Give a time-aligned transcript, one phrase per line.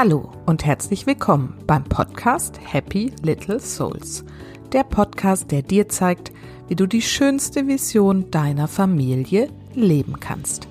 [0.00, 4.24] Hallo und herzlich willkommen beim Podcast Happy Little Souls.
[4.70, 6.30] Der Podcast, der dir zeigt,
[6.68, 10.68] wie du die schönste Vision deiner Familie leben kannst.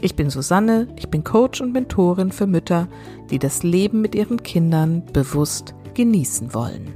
[0.00, 2.88] Ich bin Susanne, ich bin Coach und Mentorin für Mütter,
[3.28, 6.94] die das Leben mit ihren Kindern bewusst genießen wollen.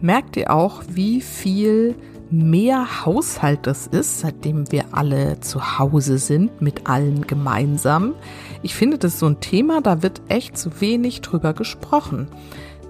[0.00, 1.96] Merkt ihr auch, wie viel
[2.30, 8.14] mehr Haushalt das ist, seitdem wir alle zu Hause sind, mit allen gemeinsam.
[8.62, 12.28] Ich finde das so ein Thema, da wird echt zu wenig drüber gesprochen.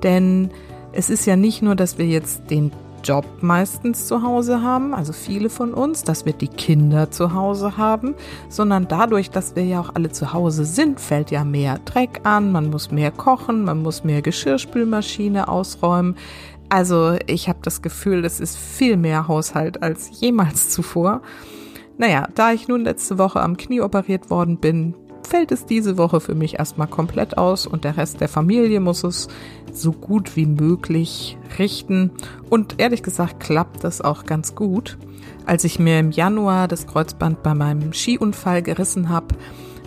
[0.03, 0.51] Denn
[0.93, 2.73] es ist ja nicht nur, dass wir jetzt den
[3.05, 7.77] Job meistens zu Hause haben, also viele von uns, dass wir die Kinder zu Hause
[7.77, 8.15] haben,
[8.49, 12.53] sondern dadurch, dass wir ja auch alle zu Hause sind, fällt ja mehr Dreck an,
[12.53, 16.17] man muss mehr kochen, man muss mehr Geschirrspülmaschine ausräumen.
[16.69, 21.23] Also ich habe das Gefühl, es ist viel mehr Haushalt als jemals zuvor.
[21.99, 24.95] Naja, da ich nun letzte Woche am Knie operiert worden bin,
[25.27, 29.05] fällt es diese Woche für mich erstmal komplett aus und der Rest der Familie muss
[29.05, 29.29] es
[29.73, 32.11] so gut wie möglich richten.
[32.49, 34.99] Und ehrlich gesagt klappt das auch ganz gut.
[35.47, 39.35] Als ich mir im Januar das Kreuzband bei meinem Skiunfall gerissen habe,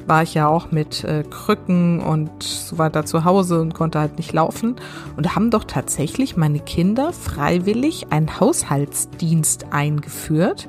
[0.07, 4.17] war ich ja auch mit äh, Krücken und so weiter zu Hause und konnte halt
[4.17, 4.75] nicht laufen.
[5.15, 10.67] Und haben doch tatsächlich meine Kinder freiwillig einen Haushaltsdienst eingeführt.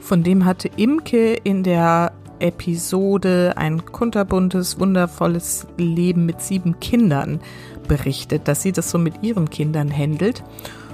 [0.00, 7.40] Von dem hatte Imke in der Episode Ein kunterbuntes, wundervolles Leben mit sieben Kindern
[7.86, 10.44] berichtet, dass sie das so mit ihren Kindern händelt.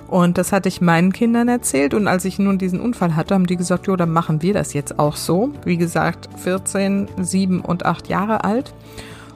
[0.08, 1.94] Und das hatte ich meinen Kindern erzählt.
[1.94, 4.72] Und als ich nun diesen Unfall hatte, haben die gesagt, jo, dann machen wir das
[4.72, 5.50] jetzt auch so.
[5.64, 8.74] Wie gesagt, 14, 7 und 8 Jahre alt.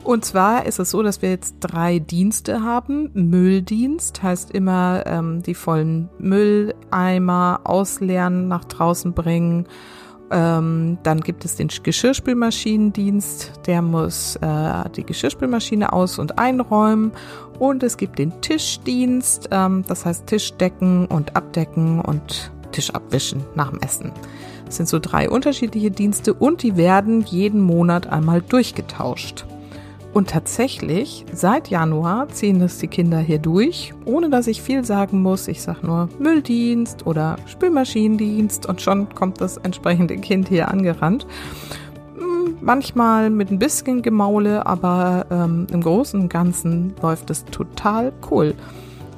[0.04, 3.10] Und zwar ist es so, dass wir jetzt drei Dienste haben.
[3.12, 9.66] Mülldienst heißt immer ähm, die vollen Mülleimer ausleeren, nach draußen bringen.
[10.30, 17.12] Ähm, dann gibt es den Geschirrspülmaschinendienst, der muss äh, die Geschirrspülmaschine aus- und einräumen.
[17.58, 23.44] Und es gibt den Tischdienst, ähm, das heißt Tisch decken und abdecken und Tisch abwischen
[23.54, 24.12] nach dem Essen.
[24.66, 29.46] Das sind so drei unterschiedliche Dienste und die werden jeden Monat einmal durchgetauscht.
[30.18, 35.22] Und tatsächlich, seit Januar ziehen das die Kinder hier durch, ohne dass ich viel sagen
[35.22, 35.46] muss.
[35.46, 41.24] Ich sage nur Mülldienst oder Spülmaschinendienst und schon kommt das entsprechende Kind hier angerannt
[42.60, 48.54] manchmal mit ein bisschen Gemaule, aber ähm, im Großen und Ganzen läuft es total cool.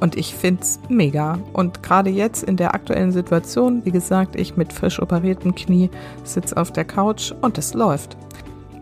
[0.00, 1.38] Und ich finde es mega.
[1.54, 5.88] Und gerade jetzt in der aktuellen Situation, wie gesagt, ich mit frisch operiertem Knie
[6.24, 8.18] sitze auf der Couch und es läuft.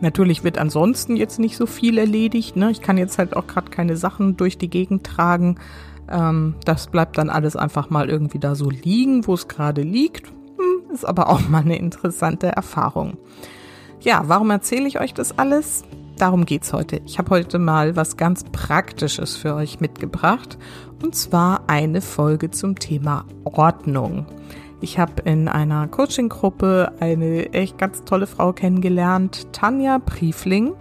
[0.01, 2.57] Natürlich wird ansonsten jetzt nicht so viel erledigt.
[2.57, 2.71] Ne?
[2.71, 5.57] Ich kann jetzt halt auch gerade keine Sachen durch die Gegend tragen.
[6.11, 10.29] Ähm, das bleibt dann alles einfach mal irgendwie da so liegen, wo es gerade liegt.
[10.29, 13.19] Hm, ist aber auch mal eine interessante Erfahrung.
[14.01, 15.83] Ja, warum erzähle ich euch das alles?
[16.17, 17.01] Darum geht's heute.
[17.07, 20.59] Ich habe heute mal was ganz Praktisches für euch mitgebracht.
[21.03, 24.27] Und zwar eine Folge zum Thema Ordnung.
[24.81, 30.75] Ich habe in einer Coaching-Gruppe eine echt ganz tolle Frau kennengelernt, Tanja Briefling.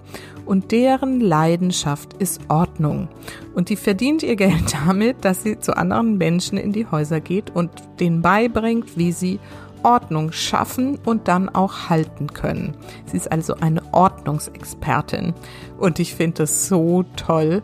[0.45, 3.09] Und deren Leidenschaft ist Ordnung.
[3.53, 7.53] Und die verdient ihr Geld damit, dass sie zu anderen Menschen in die Häuser geht
[7.53, 7.69] und
[7.99, 9.39] denen beibringt, wie sie
[9.83, 12.75] Ordnung schaffen und dann auch halten können.
[13.05, 15.33] Sie ist also eine Ordnungsexpertin
[15.77, 17.61] und ich finde das so toll.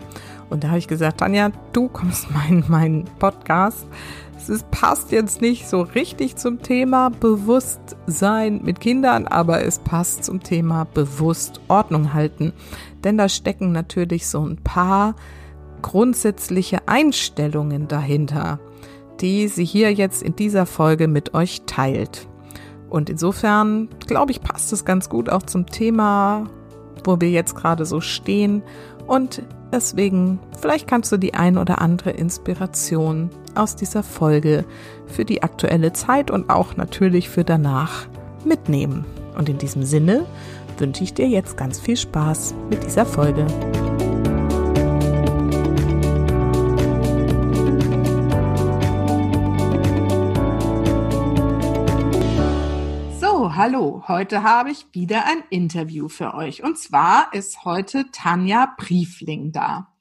[0.50, 3.88] Und da habe ich gesagt, Tanja, du kommst mal in meinen Podcast.
[4.50, 10.44] Es passt jetzt nicht so richtig zum Thema Bewusstsein mit Kindern, aber es passt zum
[10.44, 12.54] Thema bewusst Ordnung halten.
[13.04, 15.16] Denn da stecken natürlich so ein paar
[15.82, 18.60] grundsätzliche Einstellungen dahinter
[19.24, 22.28] die sie hier jetzt in dieser Folge mit euch teilt.
[22.90, 26.46] Und insofern, glaube ich, passt es ganz gut auch zum Thema,
[27.04, 28.62] wo wir jetzt gerade so stehen.
[29.08, 34.66] Und deswegen, vielleicht kannst du die ein oder andere Inspiration aus dieser Folge
[35.08, 38.08] für die aktuelle Zeit und auch natürlich für danach
[38.46, 39.06] mitnehmen.
[39.38, 40.26] Und in diesem Sinne
[40.78, 43.46] wünsche ich dir jetzt ganz viel Spaß mit dieser Folge.
[53.56, 54.04] hallo.
[54.08, 56.64] Heute habe ich wieder ein Interview für euch.
[56.64, 59.93] Und zwar ist heute Tanja Briefling da.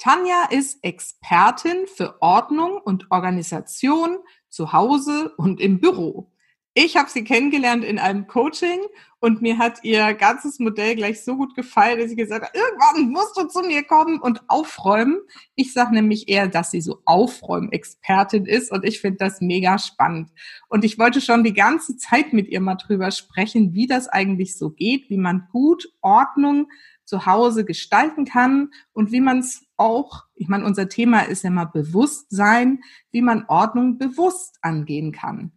[0.00, 4.16] Tanja ist Expertin für Ordnung und Organisation
[4.48, 6.32] zu Hause und im Büro.
[6.72, 8.78] Ich habe sie kennengelernt in einem Coaching
[9.18, 13.12] und mir hat ihr ganzes Modell gleich so gut gefallen, dass ich gesagt habe, irgendwann
[13.12, 15.20] musst du zu mir kommen und aufräumen.
[15.54, 20.30] Ich sage nämlich eher, dass sie so Aufräumexpertin ist und ich finde das mega spannend.
[20.68, 24.56] Und ich wollte schon die ganze Zeit mit ihr mal drüber sprechen, wie das eigentlich
[24.56, 26.68] so geht, wie man gut Ordnung
[27.04, 31.50] zu Hause gestalten kann und wie man es auch, ich meine, unser Thema ist ja
[31.50, 32.80] mal Bewusstsein,
[33.10, 35.52] wie man Ordnung bewusst angehen kann.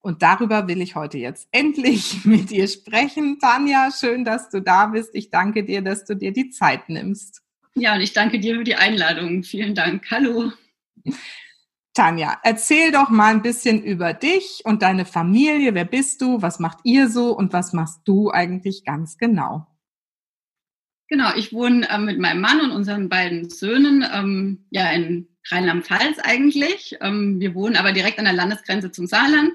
[0.00, 3.38] Und darüber will ich heute jetzt endlich mit dir sprechen.
[3.38, 5.14] Tanja, schön, dass du da bist.
[5.14, 7.42] Ich danke dir, dass du dir die Zeit nimmst.
[7.74, 9.42] Ja, und ich danke dir für die Einladung.
[9.42, 10.10] Vielen Dank.
[10.10, 10.52] Hallo.
[11.92, 15.74] Tanja, erzähl doch mal ein bisschen über dich und deine Familie.
[15.74, 16.40] Wer bist du?
[16.40, 17.36] Was macht ihr so?
[17.36, 19.66] Und was machst du eigentlich ganz genau?
[21.08, 26.18] Genau, ich wohne äh, mit meinem Mann und unseren beiden Söhnen ähm, ja in Rheinland-Pfalz
[26.18, 26.96] eigentlich.
[27.00, 29.52] Ähm, wir wohnen aber direkt an der Landesgrenze zum Saarland.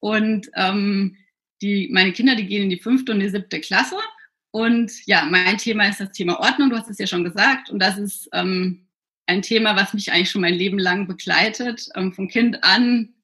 [0.00, 1.16] Und ähm,
[1.62, 3.96] die, meine Kinder, die gehen in die fünfte und die siebte Klasse.
[4.50, 7.70] Und ja, mein Thema ist das Thema Ordnung, du hast es ja schon gesagt.
[7.70, 8.86] Und das ist ähm,
[9.26, 11.88] ein Thema, was mich eigentlich schon mein Leben lang begleitet.
[11.94, 13.14] Ähm, von Kind an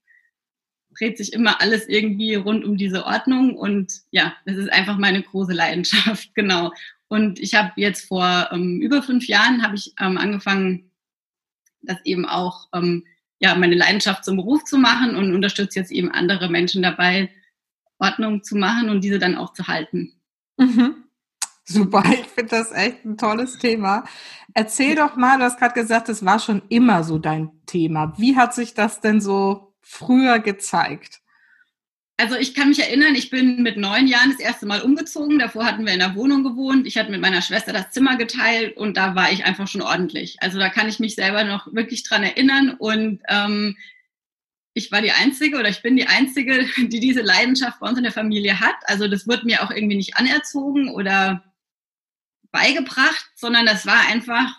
[0.96, 3.56] dreht sich immer alles irgendwie rund um diese Ordnung.
[3.56, 6.73] Und ja, das ist einfach meine große Leidenschaft, genau.
[7.08, 10.90] Und ich habe jetzt vor ähm, über fünf Jahren habe ich ähm, angefangen,
[11.82, 13.04] das eben auch ähm,
[13.38, 17.30] ja meine Leidenschaft zum Beruf zu machen und unterstütze jetzt eben andere Menschen dabei,
[17.98, 20.14] Ordnung zu machen und diese dann auch zu halten.
[20.56, 21.04] Mhm.
[21.64, 24.04] Super, ich finde das echt ein tolles Thema.
[24.54, 28.14] Erzähl doch mal, du hast gerade gesagt, es war schon immer so dein Thema.
[28.18, 31.20] Wie hat sich das denn so früher gezeigt?
[32.18, 35.38] Also ich kann mich erinnern, ich bin mit neun Jahren das erste Mal umgezogen.
[35.38, 36.86] Davor hatten wir in der Wohnung gewohnt.
[36.86, 40.36] Ich hatte mit meiner Schwester das Zimmer geteilt und da war ich einfach schon ordentlich.
[40.40, 42.70] Also da kann ich mich selber noch wirklich dran erinnern.
[42.70, 43.76] Und ähm,
[44.72, 48.04] ich war die Einzige oder ich bin die Einzige, die diese Leidenschaft bei uns in
[48.04, 48.76] der Familie hat.
[48.84, 51.44] Also das wird mir auch irgendwie nicht anerzogen oder
[52.50, 54.58] beigebracht, sondern das war einfach,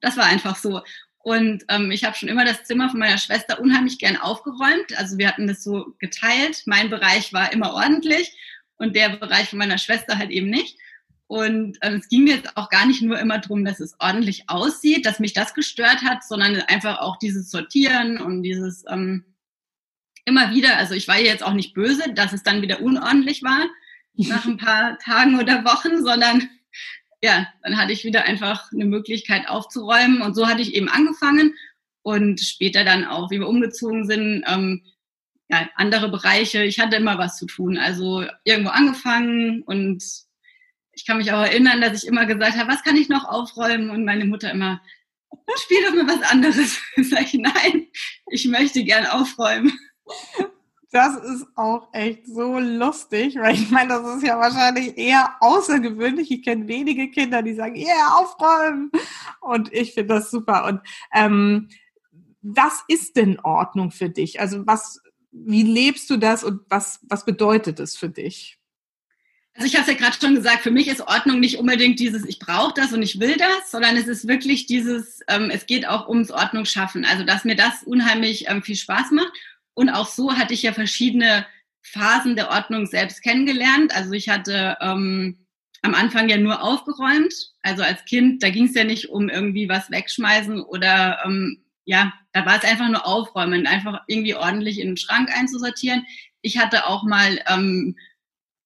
[0.00, 0.80] das war einfach so.
[1.22, 4.96] Und ähm, ich habe schon immer das Zimmer von meiner Schwester unheimlich gern aufgeräumt.
[4.96, 6.62] Also wir hatten das so geteilt.
[6.66, 8.36] Mein Bereich war immer ordentlich
[8.76, 10.78] und der Bereich von meiner Schwester halt eben nicht.
[11.26, 14.44] Und ähm, es ging mir jetzt auch gar nicht nur immer darum, dass es ordentlich
[14.48, 19.24] aussieht, dass mich das gestört hat, sondern einfach auch dieses Sortieren und dieses ähm,
[20.24, 23.66] immer wieder, also ich war jetzt auch nicht böse, dass es dann wieder unordentlich war
[24.14, 26.48] nach ein paar Tagen oder Wochen, sondern
[27.22, 31.54] ja, dann hatte ich wieder einfach eine Möglichkeit aufzuräumen und so hatte ich eben angefangen
[32.02, 34.82] und später dann auch, wie wir umgezogen sind, ähm,
[35.48, 36.62] ja, andere Bereiche.
[36.64, 40.02] Ich hatte immer was zu tun, also irgendwo angefangen und
[40.92, 43.90] ich kann mich auch erinnern, dass ich immer gesagt habe, was kann ich noch aufräumen
[43.90, 44.80] und meine Mutter immer,
[45.62, 46.80] spiel doch mal was anderes.
[46.96, 47.86] Sag ich, nein,
[48.30, 49.78] ich möchte gern aufräumen.
[50.92, 56.30] Das ist auch echt so lustig, weil ich meine, das ist ja wahrscheinlich eher außergewöhnlich.
[56.32, 58.90] Ich kenne wenige Kinder, die sagen, ja, yeah, aufräumen.
[59.40, 60.64] Und ich finde das super.
[60.64, 60.80] Und
[61.14, 61.68] ähm,
[62.42, 64.40] was ist denn Ordnung für dich?
[64.40, 65.00] Also was,
[65.30, 68.58] wie lebst du das und was, was bedeutet es für dich?
[69.54, 72.24] Also ich habe es ja gerade schon gesagt, für mich ist Ordnung nicht unbedingt dieses,
[72.24, 75.86] ich brauche das und ich will das, sondern es ist wirklich dieses, ähm, es geht
[75.86, 77.04] auch ums Ordnung schaffen.
[77.04, 79.32] Also dass mir das unheimlich ähm, viel Spaß macht.
[79.74, 81.46] Und auch so hatte ich ja verschiedene
[81.82, 83.94] Phasen der Ordnung selbst kennengelernt.
[83.94, 85.46] Also ich hatte ähm,
[85.82, 87.34] am Anfang ja nur aufgeräumt.
[87.62, 92.12] Also als Kind, da ging es ja nicht um irgendwie was wegschmeißen oder ähm, ja,
[92.32, 96.06] da war es einfach nur aufräumen, einfach irgendwie ordentlich in den Schrank einzusortieren.
[96.42, 97.96] Ich hatte auch mal, ähm,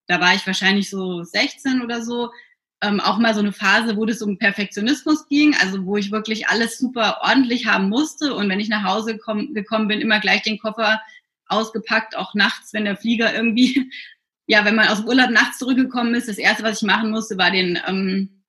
[0.06, 2.30] da war ich wahrscheinlich so 16 oder so,
[2.84, 6.48] ähm, auch mal so eine Phase, wo das um Perfektionismus ging, also wo ich wirklich
[6.48, 10.42] alles super ordentlich haben musste und wenn ich nach Hause komm, gekommen bin, immer gleich
[10.42, 11.00] den Koffer
[11.46, 13.90] ausgepackt, auch nachts, wenn der Flieger irgendwie,
[14.46, 17.38] ja, wenn man aus dem Urlaub nachts zurückgekommen ist, das erste, was ich machen musste,
[17.38, 18.42] war den, ähm,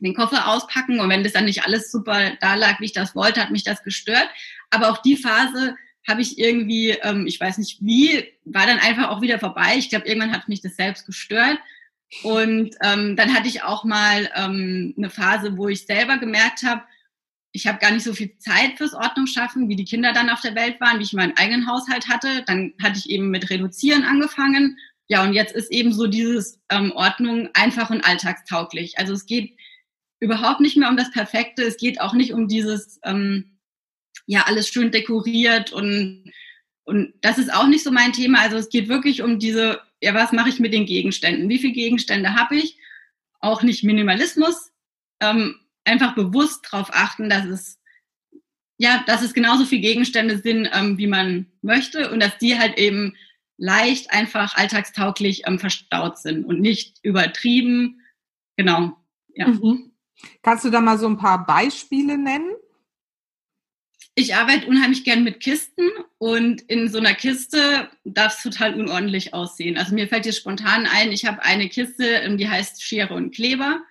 [0.00, 3.14] den Koffer auspacken und wenn das dann nicht alles super da lag, wie ich das
[3.14, 4.28] wollte, hat mich das gestört.
[4.70, 5.74] Aber auch die Phase
[6.08, 9.74] habe ich irgendwie, ähm, ich weiß nicht wie, war dann einfach auch wieder vorbei.
[9.76, 11.58] Ich glaube, irgendwann hat mich das selbst gestört.
[12.22, 16.82] Und ähm, dann hatte ich auch mal ähm, eine Phase, wo ich selber gemerkt habe,
[17.56, 20.42] ich habe gar nicht so viel Zeit fürs Ordnung schaffen, wie die Kinder dann auf
[20.42, 22.44] der Welt waren, wie ich meinen eigenen Haushalt hatte.
[22.46, 24.76] Dann hatte ich eben mit Reduzieren angefangen.
[25.08, 28.98] Ja, und jetzt ist eben so dieses ähm, Ordnung einfach und alltagstauglich.
[28.98, 29.56] Also es geht
[30.20, 31.62] überhaupt nicht mehr um das Perfekte.
[31.62, 33.58] Es geht auch nicht um dieses, ähm,
[34.26, 36.30] ja, alles schön dekoriert und,
[36.84, 38.40] und das ist auch nicht so mein Thema.
[38.40, 41.48] Also es geht wirklich um diese ja, was mache ich mit den Gegenständen?
[41.48, 42.78] Wie viele Gegenstände habe ich?
[43.40, 44.72] Auch nicht Minimalismus.
[45.20, 47.78] Ähm, einfach bewusst darauf achten, dass es
[48.78, 52.78] ja, dass es genauso viele Gegenstände sind, ähm, wie man möchte und dass die halt
[52.78, 53.16] eben
[53.56, 58.02] leicht, einfach, alltagstauglich ähm, verstaut sind und nicht übertrieben.
[58.56, 58.96] Genau.
[59.34, 59.48] Ja.
[59.48, 59.92] Mhm.
[60.42, 62.50] Kannst du da mal so ein paar Beispiele nennen?
[64.18, 69.34] Ich arbeite unheimlich gern mit Kisten und in so einer Kiste darf es total unordentlich
[69.34, 69.76] aussehen.
[69.76, 73.34] Also mir fällt jetzt spontan ein, ich habe eine Kiste, ähm, die heißt Schere und
[73.34, 73.82] Kleber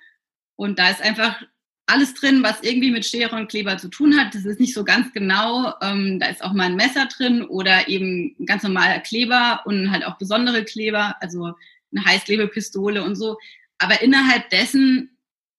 [0.55, 1.43] Und da ist einfach
[1.85, 4.33] alles drin, was irgendwie mit Schere und Kleber zu tun hat.
[4.33, 5.75] Das ist nicht so ganz genau.
[5.83, 10.05] Ähm, da ist auch mal ein Messer drin oder eben ganz normaler Kleber und halt
[10.05, 11.53] auch besondere Kleber, also
[11.95, 13.37] eine Heißklebepistole und so.
[13.77, 15.14] Aber innerhalb dessen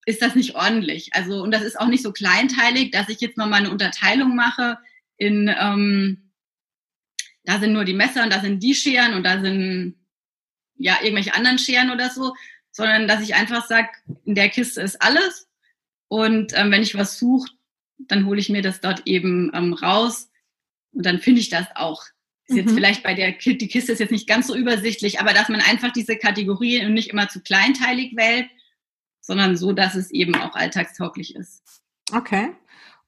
[0.06, 1.10] ist das nicht ordentlich.
[1.14, 4.78] Also, und das ist auch nicht so kleinteilig, dass ich jetzt nochmal eine Unterteilung mache
[5.18, 6.30] in, ähm,
[7.44, 9.96] da sind nur die Messer und da sind die Scheren und da sind
[10.76, 12.34] ja irgendwelche anderen Scheren oder so,
[12.70, 13.88] sondern dass ich einfach sage,
[14.25, 15.48] in der Kiste ist alles
[16.08, 17.50] und ähm, wenn ich was suche,
[17.98, 20.30] dann hole ich mir das dort eben ähm, raus
[20.92, 22.04] und dann finde ich das auch.
[22.46, 22.56] Ist mhm.
[22.58, 25.48] jetzt vielleicht bei der Kiste, die Kiste ist jetzt nicht ganz so übersichtlich, aber dass
[25.48, 28.48] man einfach diese Kategorien nicht immer zu kleinteilig wählt,
[29.26, 31.62] sondern so, dass es eben auch alltagstauglich ist.
[32.14, 32.50] Okay.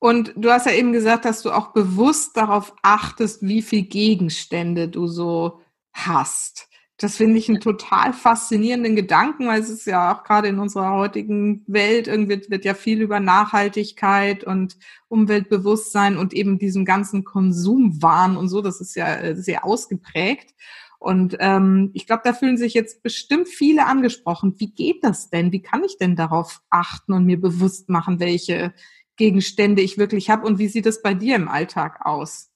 [0.00, 4.88] Und du hast ja eben gesagt, dass du auch bewusst darauf achtest, wie viel Gegenstände
[4.88, 5.60] du so
[5.92, 6.68] hast.
[7.00, 10.94] Das finde ich einen total faszinierenden Gedanken, weil es ist ja auch gerade in unserer
[10.94, 18.36] heutigen Welt irgendwie wird ja viel über Nachhaltigkeit und Umweltbewusstsein und eben diesem ganzen Konsumwahn
[18.36, 20.54] und so, das ist ja äh, sehr ausgeprägt.
[20.98, 24.54] Und ähm, ich glaube, da fühlen sich jetzt bestimmt viele angesprochen.
[24.58, 25.52] Wie geht das denn?
[25.52, 28.74] Wie kann ich denn darauf achten und mir bewusst machen, welche
[29.16, 32.50] Gegenstände ich wirklich habe und wie sieht es bei dir im Alltag aus?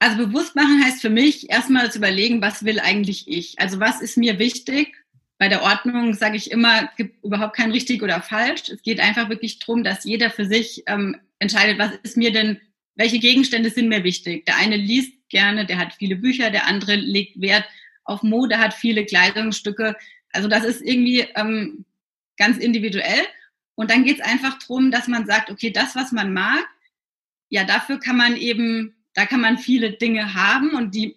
[0.00, 3.60] Also bewusst machen heißt für mich erstmal zu überlegen, was will eigentlich ich?
[3.60, 4.96] Also was ist mir wichtig?
[5.38, 8.70] Bei der Ordnung sage ich immer, es gibt überhaupt kein richtig oder falsch.
[8.70, 12.60] Es geht einfach wirklich darum, dass jeder für sich ähm, entscheidet, was ist mir denn,
[12.94, 14.46] welche Gegenstände sind mir wichtig.
[14.46, 17.64] Der eine liest gerne, der hat viele Bücher, der andere legt Wert
[18.04, 19.96] auf Mode, hat viele Kleidungsstücke.
[20.32, 21.84] Also das ist irgendwie ähm,
[22.36, 23.24] ganz individuell.
[23.74, 26.66] Und dann geht es einfach darum, dass man sagt, okay, das, was man mag,
[27.48, 31.16] ja, dafür kann man eben da kann man viele Dinge haben und die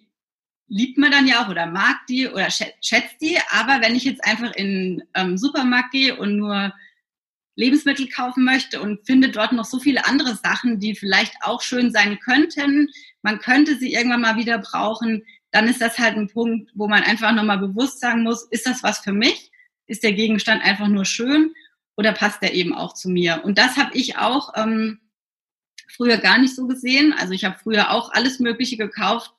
[0.66, 3.38] liebt man dann ja auch oder mag die oder schätzt die.
[3.50, 6.72] Aber wenn ich jetzt einfach in ähm, Supermarkt gehe und nur
[7.56, 11.92] Lebensmittel kaufen möchte und finde dort noch so viele andere Sachen, die vielleicht auch schön
[11.92, 12.88] sein könnten,
[13.22, 17.04] man könnte sie irgendwann mal wieder brauchen, dann ist das halt ein Punkt, wo man
[17.04, 19.52] einfach nochmal bewusst sagen muss, ist das was für mich?
[19.86, 21.54] Ist der Gegenstand einfach nur schön
[21.96, 23.42] oder passt der eben auch zu mir?
[23.44, 24.98] Und das habe ich auch ähm,
[25.88, 27.14] früher gar nicht so gesehen.
[27.16, 29.32] Also ich habe früher auch alles Mögliche gekauft,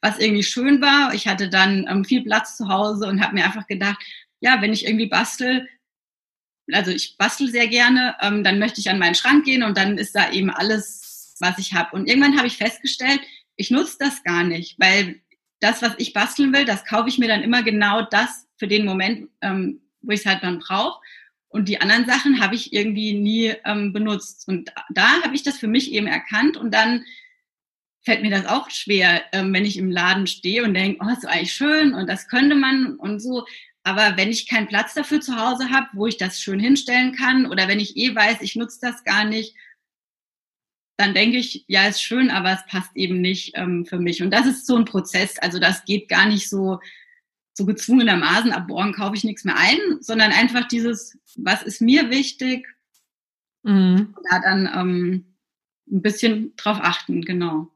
[0.00, 1.12] was irgendwie schön war.
[1.12, 3.98] Ich hatte dann ähm, viel Platz zu Hause und habe mir einfach gedacht,
[4.40, 5.68] ja, wenn ich irgendwie bastel,
[6.74, 9.98] also ich bastel sehr gerne, ähm, dann möchte ich an meinen Schrank gehen und dann
[9.98, 11.96] ist da eben alles, was ich habe.
[11.96, 13.20] Und irgendwann habe ich festgestellt,
[13.56, 15.20] ich nutze das gar nicht, weil
[15.60, 18.84] das, was ich basteln will, das kaufe ich mir dann immer genau das für den
[18.84, 21.00] Moment, ähm, wo ich es halt dann brauche.
[21.48, 24.46] Und die anderen Sachen habe ich irgendwie nie ähm, benutzt.
[24.48, 26.56] Und da habe ich das für mich eben erkannt.
[26.56, 27.04] Und dann
[28.02, 31.26] fällt mir das auch schwer, ähm, wenn ich im Laden stehe und denke, oh, ist
[31.26, 33.44] eigentlich schön und das könnte man und so.
[33.82, 37.46] Aber wenn ich keinen Platz dafür zu Hause habe, wo ich das schön hinstellen kann,
[37.46, 39.54] oder wenn ich eh weiß, ich nutze das gar nicht,
[40.98, 44.22] dann denke ich, ja, ist schön, aber es passt eben nicht ähm, für mich.
[44.22, 45.38] Und das ist so ein Prozess.
[45.38, 46.78] Also das geht gar nicht so
[47.60, 52.10] so gezwungenermaßen, ab morgen kaufe ich nichts mehr ein, sondern einfach dieses, was ist mir
[52.10, 52.66] wichtig,
[53.62, 54.14] mhm.
[54.30, 55.36] da dann ähm,
[55.90, 57.70] ein bisschen drauf achten, genau.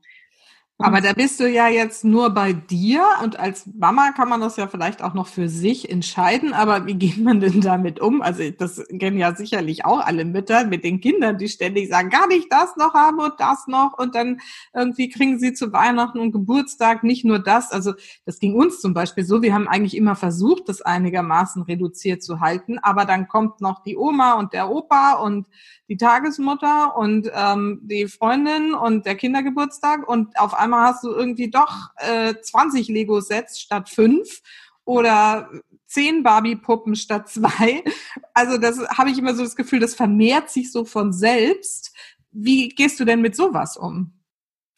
[0.79, 4.57] Aber da bist du ja jetzt nur bei dir und als Mama kann man das
[4.57, 6.53] ja vielleicht auch noch für sich entscheiden.
[6.53, 8.23] Aber wie geht man denn damit um?
[8.23, 12.27] Also das kennen ja sicherlich auch alle Mütter mit den Kindern, die ständig sagen, gar
[12.27, 14.41] nicht das noch haben und das noch und dann
[14.75, 17.71] irgendwie kriegen sie zu Weihnachten und Geburtstag nicht nur das.
[17.71, 19.43] Also das ging uns zum Beispiel so.
[19.43, 22.81] Wir haben eigentlich immer versucht, das einigermaßen reduziert zu halten.
[22.81, 25.47] Aber dann kommt noch die Oma und der Opa und
[25.89, 31.51] die Tagesmutter und ähm, die Freundin und der Kindergeburtstag und auf einmal hast du irgendwie
[31.51, 34.43] doch äh, 20 Lego-Sets statt fünf
[34.85, 35.49] oder
[35.87, 37.85] zehn Barbie-Puppen statt zwei.
[38.33, 41.95] Also das habe ich immer so das Gefühl, das vermehrt sich so von selbst.
[42.33, 44.13] Wie gehst du denn mit sowas um?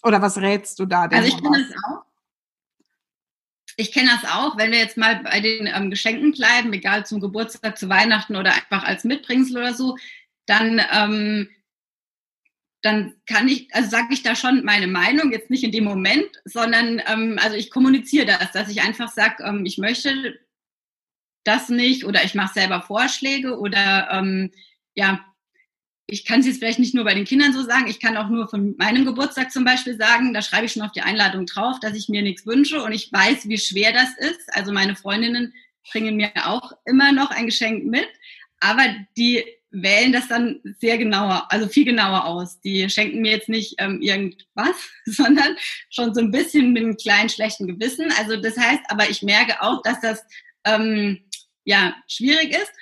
[0.03, 1.19] Oder was rätst du da denn?
[1.19, 2.03] Also ich kenne das auch.
[3.79, 7.21] Ich kenne das auch, wenn wir jetzt mal bei den ähm, Geschenken bleiben, egal zum
[7.21, 9.97] Geburtstag, zu Weihnachten oder einfach als Mitbringsel oder so,
[10.47, 11.49] dann, ähm,
[12.87, 16.31] dann kann ich, also sage ich da schon meine Meinung, jetzt nicht in dem Moment,
[16.45, 20.39] sondern ähm, also ich kommuniziere das, dass ich einfach sage, ähm, ich möchte
[21.43, 24.53] das nicht oder ich mache selber Vorschläge oder ähm,
[24.95, 25.25] ja,
[26.07, 28.29] ich kann es jetzt vielleicht nicht nur bei den Kindern so sagen, ich kann auch
[28.29, 31.81] nur von meinem Geburtstag zum Beispiel sagen, da schreibe ich schon auf die Einladung drauf,
[31.81, 34.55] dass ich mir nichts wünsche und ich weiß, wie schwer das ist.
[34.55, 35.53] Also meine Freundinnen
[35.91, 38.09] bringen mir auch immer noch ein Geschenk mit,
[38.61, 38.85] aber
[39.17, 42.61] die wählen das dann sehr genauer, also viel genauer aus.
[42.61, 45.57] Die schenken mir jetzt nicht ähm, irgendwas, sondern
[45.91, 48.13] schon so ein bisschen mit einem kleinen schlechten Gewissen.
[48.19, 50.23] Also das heißt, aber ich merke auch, dass das
[50.65, 51.25] ähm,
[51.65, 52.73] ja schwierig ist.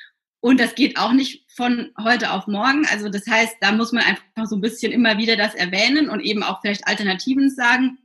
[0.40, 2.86] Und das geht auch nicht von heute auf morgen.
[2.86, 6.20] Also das heißt, da muss man einfach so ein bisschen immer wieder das erwähnen und
[6.20, 7.98] eben auch vielleicht Alternativen sagen.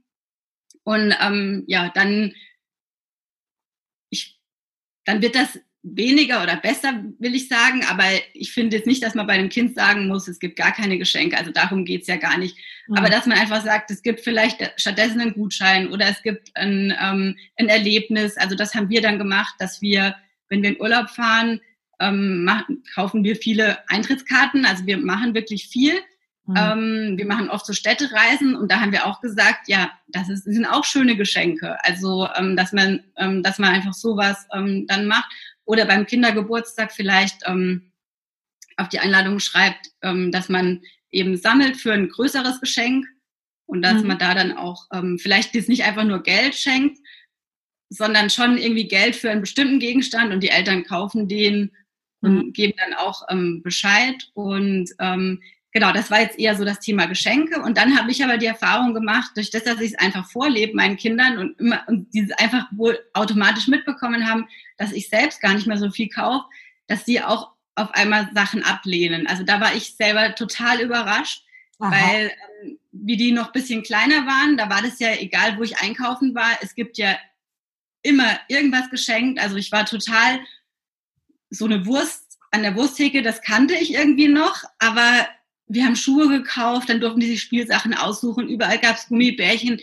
[0.83, 2.33] Und ähm, ja, dann,
[4.09, 4.39] ich,
[5.03, 5.59] dann wird das
[5.95, 7.83] weniger oder besser, will ich sagen.
[7.89, 8.03] Aber
[8.33, 10.97] ich finde jetzt nicht, dass man bei einem Kind sagen muss, es gibt gar keine
[10.97, 11.37] Geschenke.
[11.37, 12.57] Also darum geht's ja gar nicht.
[12.87, 12.97] Mhm.
[12.97, 16.93] Aber dass man einfach sagt, es gibt vielleicht stattdessen einen Gutschein oder es gibt ein,
[17.01, 18.37] ähm, ein Erlebnis.
[18.37, 20.15] Also das haben wir dann gemacht, dass wir,
[20.49, 21.61] wenn wir in Urlaub fahren,
[21.99, 24.65] ähm, machen, kaufen wir viele Eintrittskarten.
[24.65, 25.93] Also wir machen wirklich viel.
[26.49, 26.55] Mhm.
[26.57, 30.45] Ähm, wir machen oft so Städtereisen und da haben wir auch gesagt, ja, das, ist,
[30.45, 31.77] sind auch schöne Geschenke.
[31.85, 35.31] Also ähm, dass man, ähm, dass man einfach sowas ähm, dann macht
[35.69, 37.91] oder beim Kindergeburtstag vielleicht ähm,
[38.77, 43.05] auf die Einladung schreibt, ähm, dass man eben sammelt für ein größeres Geschenk
[43.67, 44.07] und dass mhm.
[44.07, 46.97] man da dann auch ähm, vielleicht jetzt nicht einfach nur Geld schenkt,
[47.89, 51.71] sondern schon irgendwie Geld für einen bestimmten Gegenstand und die Eltern kaufen den
[52.21, 52.53] und mhm.
[52.53, 54.27] geben dann auch ähm, Bescheid.
[54.33, 57.61] Und ähm, genau, das war jetzt eher so das Thema Geschenke.
[57.61, 60.75] Und dann habe ich aber die Erfahrung gemacht, durch das, dass ich es einfach vorlebe
[60.75, 64.47] meinen Kindern und immer und diese einfach wohl automatisch mitbekommen haben,
[64.77, 66.45] dass ich selbst gar nicht mehr so viel kaufe,
[66.87, 69.27] dass sie auch auf einmal Sachen ablehnen.
[69.27, 71.43] Also da war ich selber total überrascht,
[71.79, 71.91] Aha.
[71.91, 72.31] weil
[72.63, 76.35] ähm, wie die noch bisschen kleiner waren, da war das ja egal, wo ich einkaufen
[76.35, 76.49] war.
[76.61, 77.17] Es gibt ja
[78.01, 79.39] immer irgendwas geschenkt.
[79.39, 80.39] Also ich war total
[81.49, 85.27] so eine Wurst an der Wursttheke, das kannte ich irgendwie noch, aber
[85.69, 89.79] wir haben Schuhe gekauft, dann durften die sich Spielsachen aussuchen, überall gab es Gummibärchen.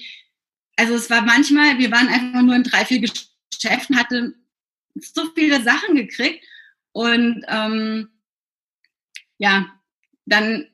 [0.77, 4.35] Also es war manchmal, wir waren einfach nur in drei, vier Geschäften, hatten
[4.95, 6.45] so viele Sachen gekriegt
[6.93, 8.09] und ähm,
[9.39, 9.67] ja,
[10.27, 10.67] dann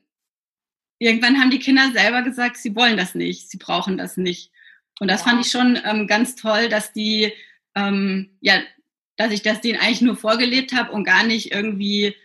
[0.97, 4.51] irgendwann haben die Kinder selber gesagt, sie wollen das nicht, sie brauchen das nicht.
[4.99, 7.33] Und das fand ich schon ähm, ganz toll, dass die
[7.75, 8.61] ähm, ja,
[9.15, 12.15] dass ich das denen eigentlich nur vorgelebt habe und gar nicht irgendwie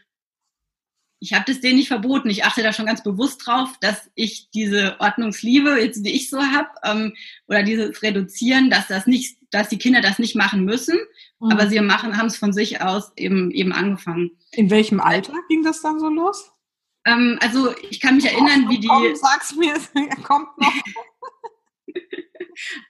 [1.21, 2.31] ich habe das denen nicht verboten.
[2.31, 6.41] Ich achte da schon ganz bewusst drauf, dass ich diese Ordnungsliebe, jetzt die ich so
[6.41, 7.15] habe, ähm,
[7.47, 10.99] oder dieses Reduzieren, dass das nicht, dass die Kinder das nicht machen müssen,
[11.41, 11.51] mhm.
[11.51, 14.31] aber sie machen, haben es von sich aus eben eben angefangen.
[14.53, 16.53] In welchem Alter ging das dann so los?
[17.05, 18.89] Ähm, also ich kann mich erinnern, oh, wie die.
[18.89, 19.75] Komm, sag's mir,
[20.23, 20.73] kommt noch.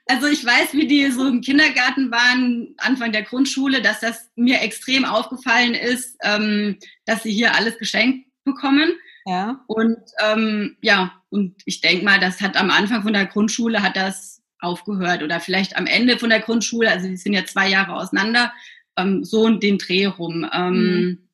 [0.07, 4.61] Also ich weiß, wie die so im Kindergarten waren, Anfang der Grundschule, dass das mir
[4.61, 6.77] extrem aufgefallen ist, ähm,
[7.09, 8.91] dass sie hier alles geschenkt bekommen.
[9.25, 9.63] Ja.
[9.67, 13.95] Und ähm, ja, und ich denke mal, das hat am Anfang von der Grundschule hat
[13.95, 17.93] das aufgehört oder vielleicht am Ende von der Grundschule, also die sind ja zwei Jahre
[17.93, 18.53] auseinander,
[18.97, 20.47] ähm, so und den Dreh rum.
[20.51, 21.29] Ähm, mhm.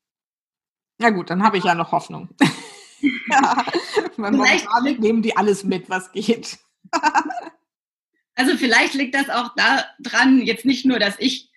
[1.00, 2.30] ja gut, dann habe ich ja noch Hoffnung.
[3.30, 3.66] ja,
[4.18, 6.60] Wenn nehmen die alles mit, was geht.
[8.36, 11.50] Also vielleicht liegt das auch daran, jetzt nicht nur, dass ich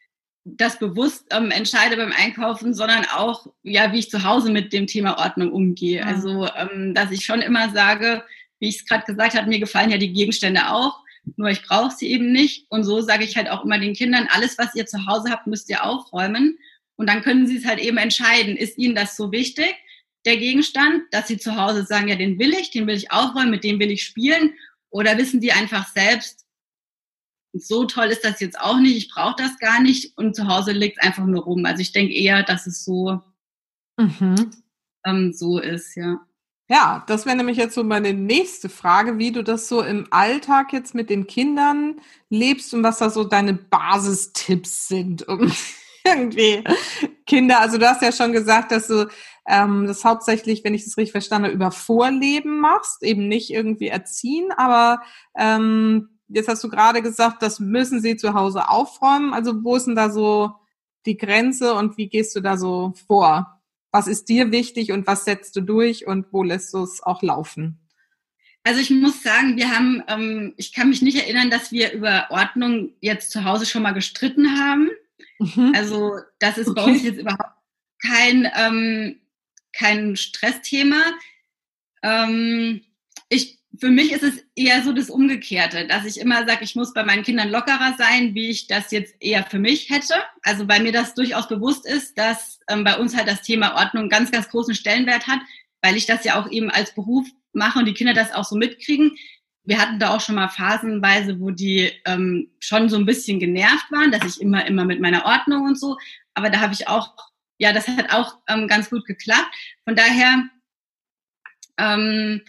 [0.57, 4.87] das bewusst ähm, entscheide beim Einkaufen, sondern auch, ja, wie ich zu Hause mit dem
[4.87, 6.01] Thema Ordnung umgehe.
[6.01, 6.07] Ja.
[6.07, 8.25] Also, ähm, dass ich schon immer sage,
[8.59, 11.01] wie ich es gerade gesagt habe, mir gefallen ja die Gegenstände auch,
[11.37, 12.67] nur ich brauche sie eben nicht.
[12.71, 15.47] Und so sage ich halt auch immer den Kindern, alles, was ihr zu Hause habt,
[15.47, 16.59] müsst ihr aufräumen.
[16.97, 19.75] Und dann können sie es halt eben entscheiden, ist ihnen das so wichtig,
[20.25, 23.51] der Gegenstand, dass sie zu Hause sagen, ja, den will ich, den will ich aufräumen,
[23.51, 24.55] mit dem will ich spielen.
[24.91, 26.45] Oder wissen die einfach selbst,
[27.63, 30.73] so toll ist das jetzt auch nicht, ich brauche das gar nicht und zu Hause
[30.73, 31.65] liegt es einfach nur rum.
[31.65, 33.21] Also ich denke eher, dass es so,
[33.97, 34.51] mhm.
[35.05, 36.21] ähm, so ist, ja.
[36.71, 40.75] Ja, das wäre nämlich jetzt so meine nächste Frage, wie du das so im Alltag
[40.75, 41.97] jetzt mit den Kindern
[42.29, 45.51] lebst und was da so deine Basistipps sind, um
[46.05, 46.63] irgendwie
[47.25, 49.09] Kinder, also du hast ja schon gesagt, dass du
[49.47, 53.89] ähm, das hauptsächlich, wenn ich das richtig verstanden habe, über Vorleben machst, eben nicht irgendwie
[53.89, 55.01] erziehen, aber
[55.39, 59.33] ähm, jetzt hast du gerade gesagt, das müssen sie zu Hause aufräumen.
[59.33, 60.53] Also wo ist denn da so
[61.07, 63.61] die Grenze und wie gehst du da so vor?
[63.91, 67.23] Was ist dir wichtig und was setzt du durch und wo lässt du es auch
[67.23, 67.81] laufen?
[68.65, 72.27] Also ich muss sagen, wir haben, ähm, ich kann mich nicht erinnern, dass wir über
[72.31, 74.91] Ordnung jetzt zu Hause schon mal gestritten haben.
[75.39, 75.73] Mhm.
[75.75, 76.81] Also das ist okay.
[76.81, 77.55] bei uns jetzt überhaupt
[78.05, 79.21] kein, ähm,
[79.73, 81.03] kein Stressthema.
[82.03, 82.83] Ähm,
[83.31, 86.93] ich für mich ist es eher so das Umgekehrte, dass ich immer sage, ich muss
[86.93, 90.15] bei meinen Kindern lockerer sein, wie ich das jetzt eher für mich hätte.
[90.43, 94.09] Also weil mir das durchaus bewusst ist, dass ähm, bei uns halt das Thema Ordnung
[94.09, 95.41] ganz, ganz großen Stellenwert hat,
[95.83, 98.57] weil ich das ja auch eben als Beruf mache und die Kinder das auch so
[98.57, 99.17] mitkriegen.
[99.65, 103.91] Wir hatten da auch schon mal phasenweise, wo die ähm, schon so ein bisschen genervt
[103.91, 105.97] waren, dass ich immer, immer mit meiner Ordnung und so.
[106.35, 107.15] Aber da habe ich auch,
[107.59, 109.55] ja, das hat auch ähm, ganz gut geklappt.
[109.85, 110.45] Von daher,
[111.77, 112.43] ähm,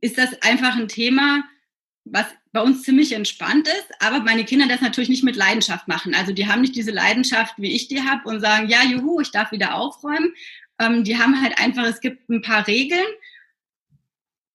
[0.00, 1.44] ist das einfach ein Thema,
[2.04, 6.14] was bei uns ziemlich entspannt ist, aber meine Kinder das natürlich nicht mit Leidenschaft machen.
[6.14, 9.30] Also die haben nicht diese Leidenschaft, wie ich die habe und sagen, ja, juhu, ich
[9.30, 10.34] darf wieder aufräumen.
[10.78, 13.06] Ähm, die haben halt einfach, es gibt ein paar Regeln.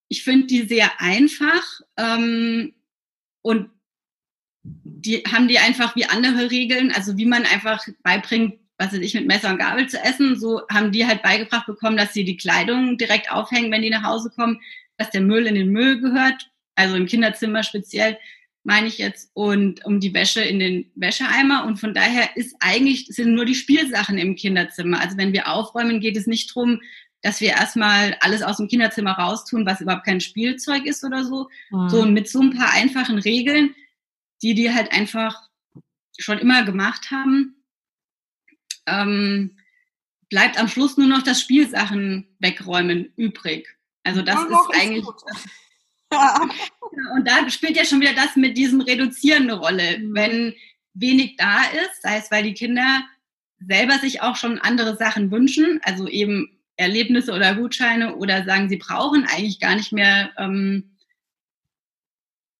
[0.08, 2.74] Ich finde die sehr einfach ähm,
[3.42, 3.70] und
[4.62, 9.14] die haben die einfach wie andere Regeln, also wie man einfach beibringt, was weiß ich,
[9.14, 10.38] mit Messer und Gabel zu essen.
[10.38, 14.02] So haben die halt beigebracht bekommen, dass sie die Kleidung direkt aufhängen, wenn die nach
[14.02, 14.60] Hause kommen,
[14.96, 18.18] dass der Müll in den Müll gehört, also im Kinderzimmer speziell,
[18.62, 21.64] meine ich jetzt, und um die Wäsche in den Wäscheeimer.
[21.66, 25.00] Und von daher ist eigentlich, sind nur die Spielsachen im Kinderzimmer.
[25.00, 26.80] Also wenn wir aufräumen, geht es nicht drum,
[27.22, 31.48] dass wir erstmal alles aus dem Kinderzimmer raustun, was überhaupt kein Spielzeug ist oder so.
[31.70, 31.88] Mhm.
[31.88, 33.74] So mit so ein paar einfachen Regeln,
[34.42, 35.48] die die halt einfach
[36.18, 37.64] schon immer gemacht haben,
[38.86, 39.56] ähm,
[40.28, 43.73] bleibt am Schluss nur noch das Spielsachen wegräumen übrig.
[44.04, 45.04] Also das ja, ist eigentlich.
[46.12, 46.40] Ja.
[47.16, 49.98] Und da spielt ja schon wieder das mit diesem Reduzieren eine Rolle.
[49.98, 50.14] Mhm.
[50.14, 50.54] Wenn
[50.92, 53.02] wenig da ist, sei es, weil die Kinder
[53.58, 58.76] selber sich auch schon andere Sachen wünschen, also eben Erlebnisse oder Gutscheine oder sagen, sie
[58.76, 60.96] brauchen eigentlich gar nicht mehr ähm,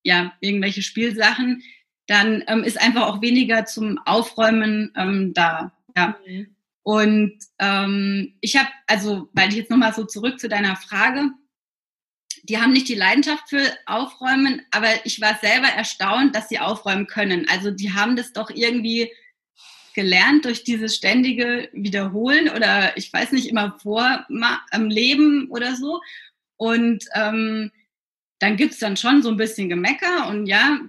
[0.02, 1.62] ja, irgendwelche Spielsachen,
[2.06, 5.72] dann ähm, ist einfach auch weniger zum Aufräumen ähm, da.
[5.96, 6.18] Ja.
[6.26, 6.53] Mhm.
[6.84, 11.30] Und ähm, ich habe, also, weil ich jetzt nochmal so zurück zu deiner Frage,
[12.42, 17.06] die haben nicht die Leidenschaft für Aufräumen, aber ich war selber erstaunt, dass sie aufräumen
[17.06, 17.48] können.
[17.48, 19.10] Also die haben das doch irgendwie
[19.94, 24.26] gelernt durch dieses ständige Wiederholen oder ich weiß nicht, immer vor
[24.70, 26.02] am Leben oder so.
[26.56, 27.70] Und ähm,
[28.40, 30.80] dann gibt's dann schon so ein bisschen Gemecker und ja,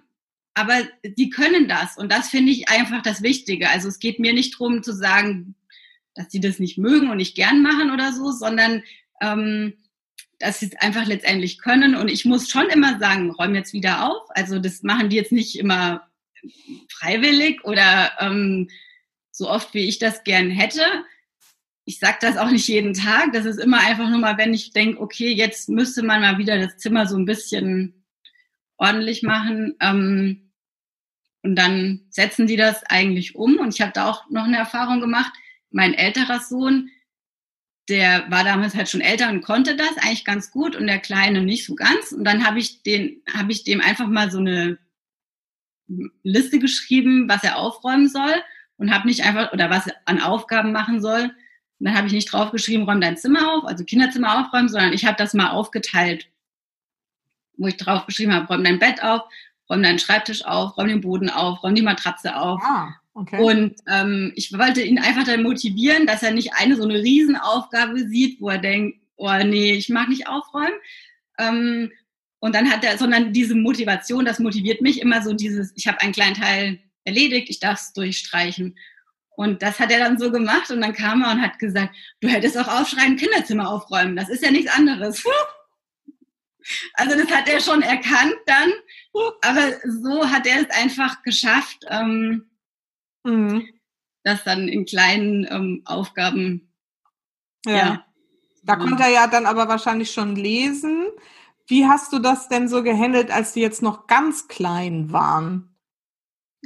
[0.55, 0.81] aber
[1.15, 3.69] sie können das und das finde ich einfach das Wichtige.
[3.69, 5.55] Also es geht mir nicht drum zu sagen,
[6.15, 8.83] dass sie das nicht mögen und nicht gern machen oder so, sondern
[9.21, 9.73] ähm,
[10.39, 11.95] dass sie es einfach letztendlich können.
[11.95, 14.23] Und ich muss schon immer sagen, räum jetzt wieder auf.
[14.29, 16.07] Also das machen die jetzt nicht immer
[16.89, 18.69] freiwillig oder ähm,
[19.31, 20.83] so oft, wie ich das gern hätte.
[21.85, 23.33] Ich sage das auch nicht jeden Tag.
[23.33, 26.57] Das ist immer einfach nur mal, wenn ich denke, okay, jetzt müsste man mal wieder
[26.57, 28.05] das Zimmer so ein bisschen
[28.77, 29.75] ordentlich machen.
[29.81, 30.51] Ähm,
[31.43, 33.59] und dann setzen die das eigentlich um.
[33.59, 35.31] Und ich habe da auch noch eine Erfahrung gemacht.
[35.75, 36.89] Mein älterer Sohn,
[37.89, 41.41] der war damals halt schon älter und konnte das eigentlich ganz gut und der Kleine
[41.41, 42.13] nicht so ganz.
[42.13, 44.77] Und dann habe ich den, habe ich dem einfach mal so eine
[46.23, 48.35] Liste geschrieben, was er aufräumen soll
[48.77, 51.23] und habe nicht einfach oder was er an Aufgaben machen soll.
[51.23, 55.05] Und dann habe ich nicht draufgeschrieben, räum dein Zimmer auf, also Kinderzimmer aufräumen, sondern ich
[55.05, 56.29] habe das mal aufgeteilt,
[57.57, 59.23] wo ich draufgeschrieben habe, räum dein Bett auf,
[59.69, 62.61] räum deinen Schreibtisch auf, räum den Boden auf, räum die Matratze auf.
[62.63, 62.95] Ah.
[63.17, 63.41] Okay.
[63.41, 68.07] Und ähm, ich wollte ihn einfach dann motivieren, dass er nicht eine so eine Riesenaufgabe
[68.09, 70.73] sieht, wo er denkt, oh nee, ich mag nicht aufräumen.
[71.39, 71.91] Ähm,
[72.39, 76.01] und dann hat er, sondern diese Motivation, das motiviert mich immer so dieses, ich habe
[76.01, 78.77] einen kleinen Teil erledigt, ich darf es durchstreichen.
[79.37, 82.27] Und das hat er dann so gemacht und dann kam er und hat gesagt, du
[82.27, 84.17] hättest auch aufschreiben, Kinderzimmer aufräumen.
[84.17, 85.23] Das ist ja nichts anderes.
[86.95, 88.71] Also das hat er schon erkannt dann,
[89.43, 92.49] aber so hat er es einfach geschafft, ähm,
[93.25, 93.67] Mhm.
[94.23, 96.73] Das dann in kleinen ähm, Aufgaben.
[97.65, 97.75] Ja.
[97.75, 98.05] ja.
[98.63, 101.05] Da konnte er ja dann aber wahrscheinlich schon lesen.
[101.67, 105.75] Wie hast du das denn so gehandelt, als die jetzt noch ganz klein waren?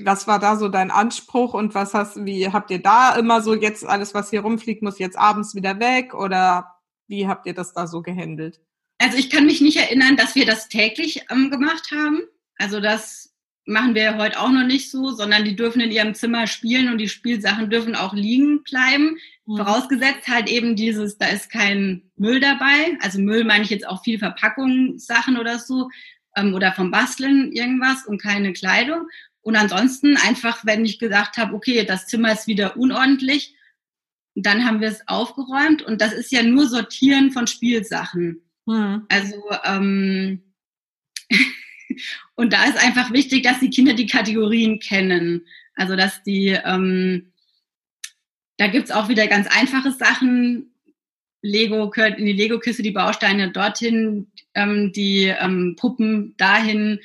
[0.01, 3.53] Was war da so dein Anspruch und was hast, wie habt ihr da immer so
[3.53, 6.75] jetzt alles, was hier rumfliegt, muss jetzt abends wieder weg oder
[7.07, 8.61] wie habt ihr das da so gehandelt?
[8.97, 12.21] Also ich kann mich nicht erinnern, dass wir das täglich ähm, gemacht haben.
[12.57, 13.28] Also das
[13.69, 16.97] machen wir heute auch noch nicht so, sondern die dürfen in ihrem Zimmer spielen und
[16.97, 19.17] die Spielsachen dürfen auch liegen bleiben.
[19.45, 19.57] Mhm.
[19.57, 22.97] Vorausgesetzt halt eben dieses, da ist kein Müll dabei.
[23.01, 25.89] Also Müll meine ich jetzt auch viel Verpackungssachen oder so
[26.35, 29.07] ähm, oder vom Basteln irgendwas und keine Kleidung.
[29.41, 33.55] Und ansonsten einfach, wenn ich gesagt habe, okay, das Zimmer ist wieder unordentlich,
[34.35, 38.41] dann haben wir es aufgeräumt und das ist ja nur Sortieren von Spielsachen.
[38.65, 39.05] Mhm.
[39.09, 40.43] Also ähm,
[42.35, 45.45] Und da ist einfach wichtig, dass die Kinder die Kategorien kennen.
[45.75, 47.31] Also dass die, ähm,
[48.57, 50.73] da gibt's auch wieder ganz einfache Sachen.
[51.41, 56.99] Lego gehört in die Lego-Kiste, die Bausteine dorthin, ähm, die ähm, Puppen dahin,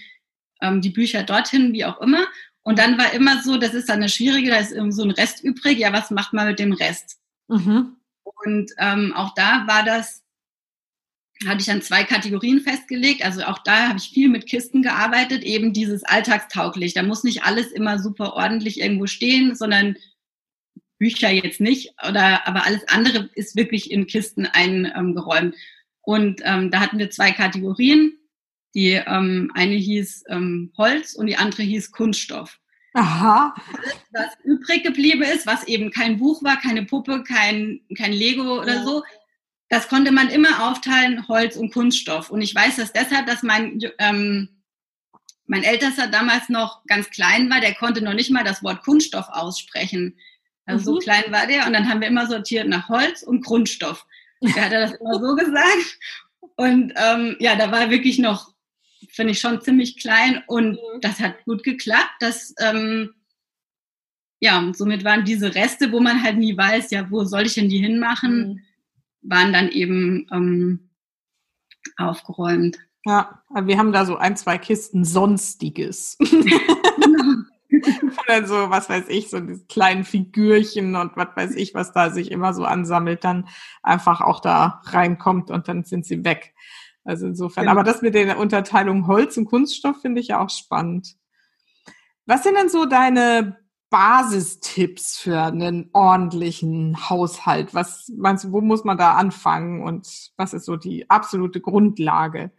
[0.60, 2.26] ähm, die Bücher dorthin, wie auch immer.
[2.62, 5.44] Und dann war immer so, das ist dann eine schwierige, da ist so ein Rest
[5.44, 5.78] übrig.
[5.78, 7.18] Ja, was macht man mit dem Rest?
[7.48, 7.96] Mhm.
[8.24, 10.23] Und ähm, auch da war das
[11.46, 13.24] hatte ich dann zwei Kategorien festgelegt.
[13.24, 16.94] Also auch da habe ich viel mit Kisten gearbeitet, eben dieses alltagstauglich.
[16.94, 19.96] Da muss nicht alles immer super ordentlich irgendwo stehen, sondern
[20.98, 25.54] Bücher jetzt nicht, oder aber alles andere ist wirklich in Kisten eingeräumt.
[26.02, 28.18] Und ähm, da hatten wir zwei Kategorien.
[28.74, 32.58] Die ähm, eine hieß ähm, Holz und die andere hieß Kunststoff.
[32.94, 33.54] Aha.
[34.12, 38.84] Was übrig geblieben ist, was eben kein Buch war, keine Puppe, kein, kein Lego oder
[38.84, 39.02] so,
[39.74, 42.30] das konnte man immer aufteilen, Holz und Kunststoff.
[42.30, 44.48] Und ich weiß das deshalb, dass mein, ähm,
[45.46, 49.26] mein Ältester damals noch ganz klein war, der konnte noch nicht mal das Wort Kunststoff
[49.28, 50.16] aussprechen.
[50.64, 50.84] Also mhm.
[50.84, 51.66] so klein war der.
[51.66, 54.06] Und dann haben wir immer sortiert nach Holz und Grundstoff.
[54.40, 55.98] Der hat das immer so gesagt.
[56.54, 58.54] Und ähm, ja, da war wirklich noch,
[59.08, 60.44] finde ich, schon ziemlich klein.
[60.46, 61.00] Und mhm.
[61.00, 62.14] das hat gut geklappt.
[62.20, 63.12] Das, ähm,
[64.38, 67.54] ja, und somit waren diese Reste, wo man halt nie weiß, ja, wo soll ich
[67.54, 68.62] denn die hinmachen, mhm.
[69.24, 70.90] Waren dann eben ähm,
[71.96, 72.78] aufgeräumt.
[73.04, 76.16] Ja, wir haben da so ein, zwei Kisten Sonstiges.
[76.18, 77.44] genau.
[78.24, 82.10] Oder so, was weiß ich, so diese kleinen Figürchen und was weiß ich, was da
[82.10, 83.48] sich immer so ansammelt, dann
[83.82, 86.54] einfach auch da reinkommt und dann sind sie weg.
[87.04, 87.72] Also insofern, ja.
[87.72, 91.16] aber das mit der Unterteilung Holz und Kunststoff finde ich ja auch spannend.
[92.26, 93.58] Was sind denn so deine
[93.94, 97.74] Basistipps für einen ordentlichen Haushalt?
[97.74, 102.50] Was meinst du, wo muss man da anfangen und was ist so die absolute Grundlage?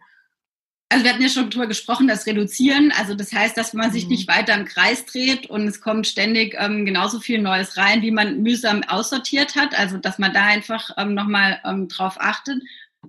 [0.88, 2.92] also wir hatten ja schon drüber gesprochen, das Reduzieren.
[2.96, 4.10] Also das heißt, dass man sich mhm.
[4.12, 8.12] nicht weiter im Kreis dreht und es kommt ständig ähm, genauso viel Neues rein, wie
[8.12, 9.78] man mühsam aussortiert hat.
[9.78, 12.62] Also dass man da einfach ähm, nochmal ähm, drauf achtet.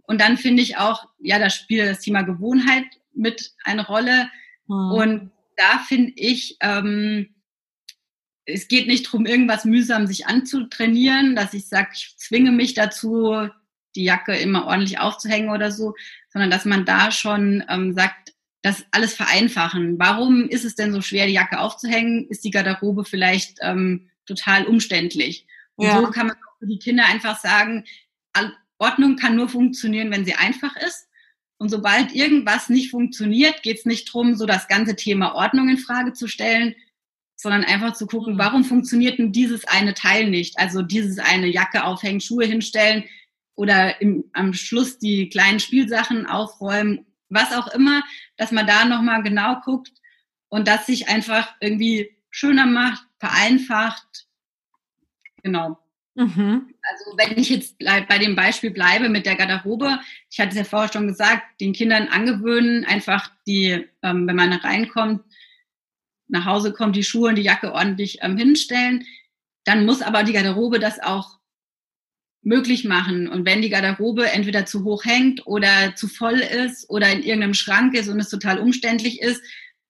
[0.07, 4.27] Und dann finde ich auch, ja, da spielt das Thema Gewohnheit mit eine Rolle.
[4.67, 4.91] Mhm.
[4.91, 7.29] Und da finde ich, ähm,
[8.47, 13.49] es geht nicht darum, irgendwas mühsam sich anzutrainieren, dass ich sage, ich zwinge mich dazu,
[13.95, 15.95] die Jacke immer ordentlich aufzuhängen oder so,
[16.31, 19.99] sondern dass man da schon ähm, sagt, das alles vereinfachen.
[19.99, 22.27] Warum ist es denn so schwer, die Jacke aufzuhängen?
[22.29, 25.45] Ist die Garderobe vielleicht ähm, total umständlich?
[25.75, 25.99] Und ja.
[25.99, 27.85] so kann man auch für die Kinder einfach sagen,
[28.79, 31.07] Ordnung kann nur funktionieren, wenn sie einfach ist.
[31.57, 35.77] Und sobald irgendwas nicht funktioniert, geht es nicht darum, so das ganze Thema Ordnung in
[35.77, 36.75] Frage zu stellen,
[37.37, 38.39] sondern einfach zu gucken, mhm.
[38.39, 40.59] warum funktioniert denn dieses eine Teil nicht?
[40.59, 43.05] Also dieses eine Jacke aufhängen, Schuhe hinstellen,
[43.57, 48.03] oder im, am Schluss die kleinen Spielsachen aufräumen, was auch immer,
[48.37, 49.91] dass man da nochmal genau guckt
[50.47, 54.27] und das sich einfach irgendwie schöner macht, vereinfacht.
[55.43, 55.79] Genau.
[56.13, 56.73] Mhm.
[56.83, 60.63] Also wenn ich jetzt bei dem Beispiel bleibe mit der Garderobe, ich hatte es ja
[60.63, 65.23] vorher schon gesagt, den Kindern angewöhnen, einfach die, ähm, wenn man reinkommt,
[66.27, 69.05] nach Hause kommt, die Schuhe und die Jacke ordentlich ähm, hinstellen.
[69.63, 71.37] Dann muss aber die Garderobe das auch
[72.41, 73.27] möglich machen.
[73.27, 77.53] Und wenn die Garderobe entweder zu hoch hängt oder zu voll ist oder in irgendeinem
[77.53, 79.41] Schrank ist und es total umständlich ist,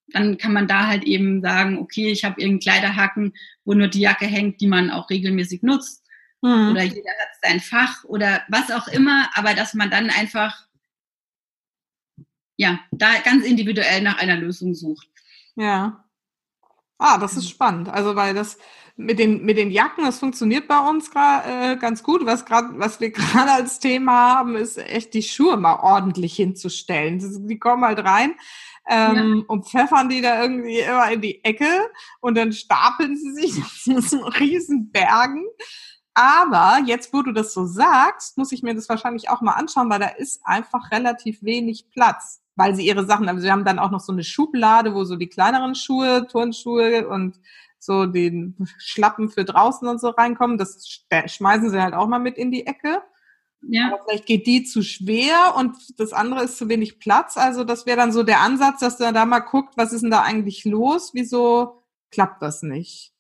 [0.08, 3.34] dann kann man da halt eben sagen, okay, ich habe irgendeinen Kleiderhaken,
[3.66, 6.04] wo nur die Jacke hängt, die man auch regelmäßig nutzt.
[6.42, 6.72] Mhm.
[6.72, 10.68] Oder jeder hat sein Fach oder was auch immer, aber dass man dann einfach
[12.58, 15.08] ja, da ganz individuell nach einer Lösung sucht.
[15.56, 16.04] Ja.
[16.98, 17.90] Ah, das ist spannend.
[17.90, 18.58] Also, weil das
[18.96, 22.26] mit den, mit den Jacken, das funktioniert bei uns äh, ganz gut.
[22.26, 27.48] Was, grad, was wir gerade als Thema haben, ist echt die Schuhe mal ordentlich hinzustellen.
[27.48, 28.34] Die kommen halt rein
[28.88, 29.44] ähm, ja.
[29.48, 31.90] und pfeffern die da irgendwie immer in die Ecke
[32.22, 35.46] und dann stapeln sie sich zu so riesen Bergen.
[36.14, 39.90] Aber jetzt, wo du das so sagst, muss ich mir das wahrscheinlich auch mal anschauen,
[39.92, 43.80] weil da ist einfach relativ wenig Platz, weil sie ihre Sachen, also sie haben dann
[43.80, 47.40] auch noch so eine Schublade, wo so die kleineren Schuhe, Turnschuhe und
[47.80, 50.58] so den Schlappen für draußen und so reinkommen.
[50.58, 53.02] Das schmeißen sie halt auch mal mit in die Ecke.
[53.62, 53.88] Ja.
[53.88, 57.38] Aber vielleicht geht die zu schwer und das andere ist zu wenig Platz.
[57.38, 60.12] Also das wäre dann so der Ansatz, dass du da mal guckt, was ist denn
[60.12, 61.12] da eigentlich los?
[61.14, 63.14] Wieso klappt das nicht?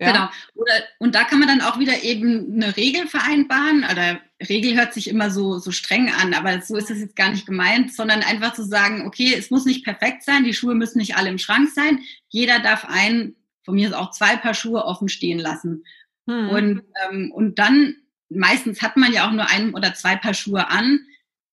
[0.00, 0.12] Ja?
[0.12, 0.28] Genau.
[0.54, 3.84] Oder, und da kann man dann auch wieder eben eine Regel vereinbaren.
[3.90, 7.30] Oder Regel hört sich immer so, so streng an, aber so ist es jetzt gar
[7.30, 10.98] nicht gemeint, sondern einfach zu sagen, okay, es muss nicht perfekt sein, die Schuhe müssen
[10.98, 12.00] nicht alle im Schrank sein.
[12.28, 15.84] Jeder darf ein von mir ist auch zwei Paar Schuhe offen stehen lassen.
[16.28, 16.48] Hm.
[16.50, 17.96] Und, ähm, und dann,
[18.28, 21.00] meistens hat man ja auch nur ein oder zwei Paar Schuhe an.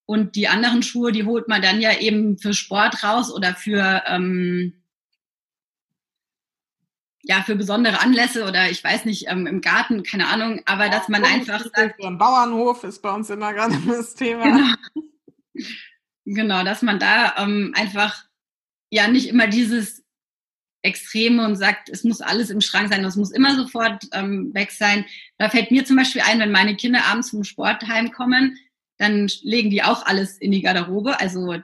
[0.05, 4.03] Und die anderen Schuhe, die holt man dann ja eben für Sport raus oder für,
[4.07, 4.80] ähm,
[7.23, 11.07] ja, für besondere Anlässe oder ich weiß nicht, ähm, im Garten, keine Ahnung, aber dass
[11.07, 11.99] man einfach sagt.
[11.99, 14.43] Im Bauernhof ist bei uns immer gerade das Thema.
[14.43, 14.75] Genau,
[16.25, 18.25] genau dass man da ähm, einfach
[18.89, 20.03] ja nicht immer dieses
[20.83, 24.71] Extreme und sagt, es muss alles im Schrank sein, es muss immer sofort ähm, weg
[24.71, 25.05] sein.
[25.37, 28.57] Da fällt mir zum Beispiel ein, wenn meine Kinder abends vom Sport heimkommen,
[28.97, 31.19] dann legen die auch alles in die Garderobe.
[31.19, 31.61] Also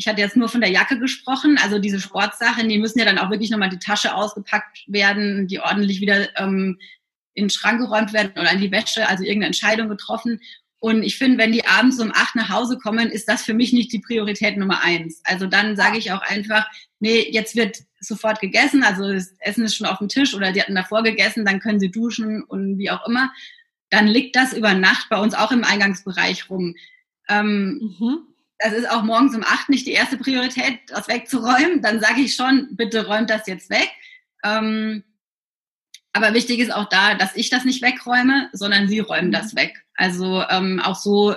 [0.00, 3.18] ich hatte jetzt nur von der Jacke gesprochen, also diese Sportsachen, die müssen ja dann
[3.18, 6.78] auch wirklich nochmal die Tasche ausgepackt werden, die ordentlich wieder ähm,
[7.34, 10.40] in den Schrank geräumt werden oder in die Wäsche, also irgendeine Entscheidung getroffen.
[10.78, 13.74] Und ich finde, wenn die abends um acht nach Hause kommen, ist das für mich
[13.74, 15.20] nicht die Priorität Nummer eins.
[15.24, 16.66] Also dann sage ich auch einfach,
[16.98, 20.62] nee, jetzt wird sofort gegessen, also das Essen ist schon auf dem Tisch oder die
[20.62, 23.30] hatten davor gegessen, dann können sie duschen und wie auch immer.
[23.90, 26.74] Dann liegt das über Nacht bei uns auch im Eingangsbereich rum.
[27.28, 28.29] Ähm, mhm.
[28.62, 31.82] Das ist auch morgens um acht nicht die erste Priorität, das wegzuräumen.
[31.82, 33.90] Dann sage ich schon, bitte räumt das jetzt weg.
[34.44, 35.02] Ähm,
[36.12, 39.32] aber wichtig ist auch da, dass ich das nicht wegräume, sondern sie räumen mhm.
[39.32, 39.84] das weg.
[39.94, 41.36] Also ähm, auch so.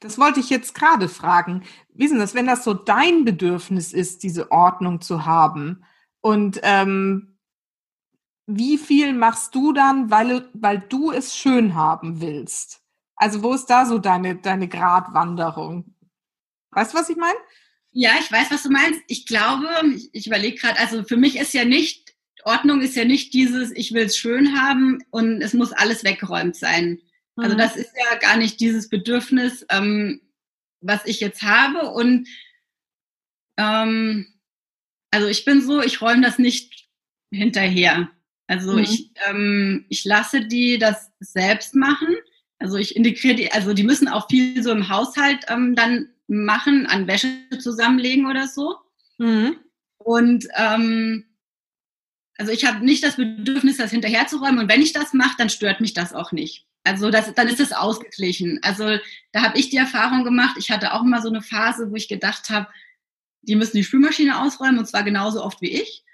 [0.00, 1.64] Das wollte ich jetzt gerade fragen.
[1.92, 5.84] Wie ist denn das, wenn das so dein Bedürfnis ist, diese Ordnung zu haben?
[6.20, 7.38] Und ähm,
[8.46, 12.82] wie viel machst du dann, weil, weil du es schön haben willst?
[13.18, 15.94] Also wo ist da so deine, deine Gratwanderung?
[16.70, 17.38] Weißt du, was ich meine?
[17.92, 19.00] Ja, ich weiß, was du meinst.
[19.08, 22.08] Ich glaube, ich, ich überlege gerade, also für mich ist ja nicht
[22.44, 26.56] Ordnung ist ja nicht dieses, ich will es schön haben und es muss alles weggeräumt
[26.56, 27.00] sein.
[27.36, 27.58] Also mhm.
[27.58, 30.22] das ist ja gar nicht dieses Bedürfnis, ähm,
[30.80, 31.90] was ich jetzt habe.
[31.90, 32.26] Und
[33.58, 34.26] ähm,
[35.10, 36.88] also ich bin so, ich räume das nicht
[37.30, 38.10] hinterher.
[38.46, 38.78] Also mhm.
[38.78, 42.16] ich, ähm, ich lasse die das selbst machen.
[42.58, 46.86] Also ich integriere die, also die müssen auch viel so im Haushalt ähm, dann machen,
[46.86, 48.76] an Wäsche zusammenlegen oder so.
[49.18, 49.56] Mhm.
[49.98, 51.24] Und ähm,
[52.36, 54.60] also ich habe nicht das Bedürfnis, das hinterherzuräumen.
[54.60, 56.66] Und wenn ich das mache, dann stört mich das auch nicht.
[56.84, 58.60] Also das, dann ist es ausgeglichen.
[58.62, 58.98] Also
[59.32, 60.56] da habe ich die Erfahrung gemacht.
[60.58, 62.68] Ich hatte auch mal so eine Phase, wo ich gedacht habe,
[63.42, 66.04] die müssen die Spülmaschine ausräumen und zwar genauso oft wie ich.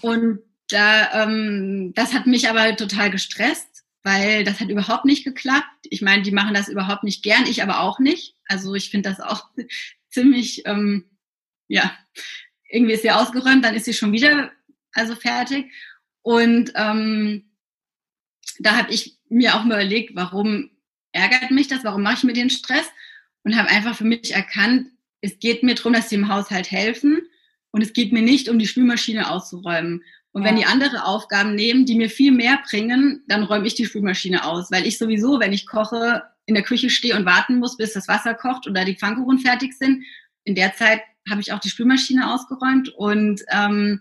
[0.00, 3.69] Und da, ähm, das hat mich aber total gestresst,
[4.02, 5.86] weil das hat überhaupt nicht geklappt.
[5.90, 8.36] Ich meine, die machen das überhaupt nicht gern, ich aber auch nicht.
[8.46, 9.50] Also ich finde das auch
[10.10, 11.04] ziemlich, ähm,
[11.68, 11.96] ja,
[12.68, 14.52] irgendwie ist sie ausgeräumt, dann ist sie schon wieder
[14.92, 15.70] also fertig.
[16.22, 17.50] Und ähm,
[18.58, 20.70] da habe ich mir auch mal überlegt, warum
[21.12, 22.86] ärgert mich das, warum mache ich mir den Stress
[23.42, 24.88] und habe einfach für mich erkannt,
[25.20, 27.22] es geht mir darum, dass sie im Haushalt helfen
[27.72, 30.02] und es geht mir nicht um die Spülmaschine auszuräumen.
[30.32, 30.48] Und ja.
[30.48, 34.44] wenn die andere Aufgaben nehmen, die mir viel mehr bringen, dann räume ich die Spülmaschine
[34.44, 37.92] aus, weil ich sowieso, wenn ich koche, in der Küche stehe und warten muss, bis
[37.92, 40.04] das Wasser kocht oder die Pfannkuchen fertig sind.
[40.44, 44.00] In der Zeit habe ich auch die Spülmaschine ausgeräumt und ähm,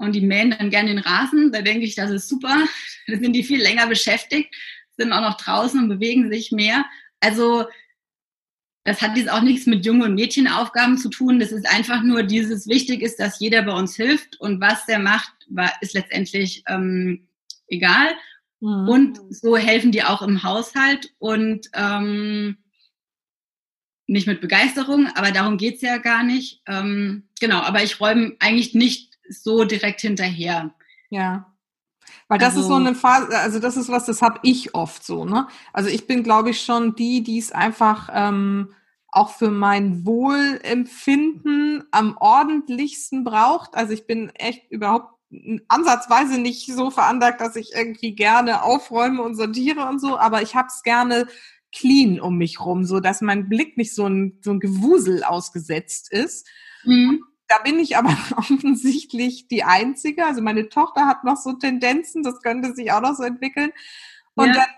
[0.00, 1.52] und die mähen dann gerne den Rasen.
[1.52, 2.56] Da denke ich, das ist super.
[3.06, 4.54] Da sind die viel länger beschäftigt,
[4.96, 6.84] sind auch noch draußen und bewegen sich mehr.
[7.18, 7.66] Also
[8.84, 11.38] das hat jetzt auch nichts mit Junge- und Mädchenaufgaben zu tun.
[11.38, 14.98] Das ist einfach nur dieses wichtig ist, dass jeder bei uns hilft und was der
[14.98, 15.32] macht,
[15.80, 17.28] ist letztendlich ähm,
[17.68, 18.08] egal.
[18.60, 18.88] Mhm.
[18.88, 22.56] Und so helfen die auch im Haushalt und ähm,
[24.06, 26.62] nicht mit Begeisterung, aber darum geht's ja gar nicht.
[26.66, 30.74] Ähm, genau, aber ich räume eigentlich nicht so direkt hinterher.
[31.10, 31.49] Ja.
[32.30, 35.04] Weil das also, ist so eine Phase, also das ist was, das habe ich oft
[35.04, 35.48] so, ne?
[35.72, 38.72] Also ich bin, glaube ich, schon die, die es einfach ähm,
[39.08, 43.74] auch für mein Wohlempfinden am ordentlichsten braucht.
[43.74, 45.12] Also ich bin echt überhaupt
[45.66, 50.54] ansatzweise nicht so veranlagt, dass ich irgendwie gerne aufräume und sortiere und so, aber ich
[50.54, 51.26] habe es gerne
[51.72, 56.12] clean um mich rum, so dass mein Blick nicht so ein, so ein Gewusel ausgesetzt
[56.12, 56.46] ist.
[56.84, 57.24] Mhm.
[57.50, 60.24] Da bin ich aber offensichtlich die Einzige.
[60.24, 63.72] Also meine Tochter hat noch so Tendenzen, das könnte sich auch noch so entwickeln.
[64.36, 64.54] Und ja.
[64.54, 64.68] dann,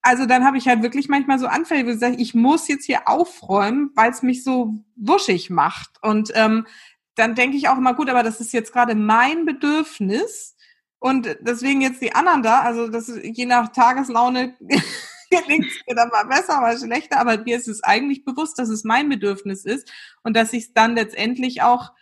[0.00, 2.86] also dann habe ich halt wirklich manchmal so Anfälle, wo ich sage, ich muss jetzt
[2.86, 5.90] hier aufräumen, weil es mich so wuschig macht.
[6.00, 6.66] Und ähm,
[7.16, 10.56] dann denke ich auch immer, gut, aber das ist jetzt gerade mein Bedürfnis.
[10.98, 14.56] Und deswegen jetzt die anderen da, also das ist, je nach Tageslaune
[15.30, 18.70] gelingt es mir dann mal besser, mal schlechter, aber mir ist es eigentlich bewusst, dass
[18.70, 19.92] es mein Bedürfnis ist
[20.22, 21.92] und dass ich es dann letztendlich auch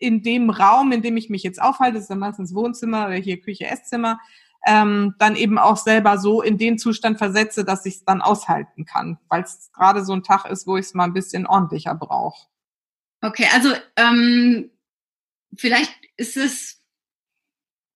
[0.00, 3.14] in dem Raum, in dem ich mich jetzt aufhalte, das ist dann meistens Wohnzimmer oder
[3.14, 4.18] hier Küche, Esszimmer,
[4.66, 8.84] ähm, dann eben auch selber so in den Zustand versetze, dass ich es dann aushalten
[8.84, 11.94] kann, weil es gerade so ein Tag ist, wo ich es mal ein bisschen ordentlicher
[11.94, 12.48] brauche.
[13.22, 14.70] Okay, also ähm,
[15.56, 16.82] vielleicht ist es,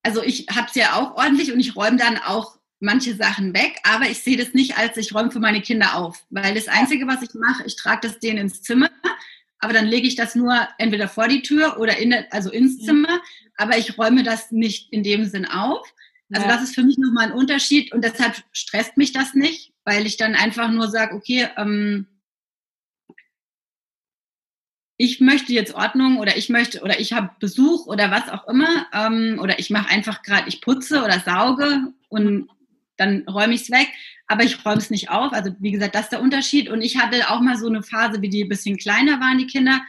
[0.02, 3.78] also ich habe es ja auch ordentlich und ich räume dann auch manche Sachen weg,
[3.82, 7.06] aber ich sehe das nicht als ich räume für meine Kinder auf, weil das Einzige,
[7.06, 8.90] was ich mache, ich trage das denen ins Zimmer
[9.58, 13.20] aber dann lege ich das nur entweder vor die Tür oder in, also ins Zimmer,
[13.56, 15.86] aber ich räume das nicht in dem Sinn auf.
[16.32, 16.52] Also ja.
[16.52, 20.16] das ist für mich nochmal ein Unterschied und deshalb stresst mich das nicht, weil ich
[20.16, 22.06] dann einfach nur sage, okay, ähm,
[24.96, 28.86] ich möchte jetzt Ordnung oder ich möchte oder ich habe Besuch oder was auch immer
[28.92, 32.48] ähm, oder ich mache einfach gerade, ich putze oder sauge und
[32.96, 33.88] dann räume ich es weg,
[34.26, 35.32] aber ich räume es nicht auf.
[35.32, 36.68] Also wie gesagt, das ist der Unterschied.
[36.68, 39.46] Und ich hatte auch mal so eine Phase, wie die ein bisschen kleiner waren, die
[39.46, 39.80] Kinder,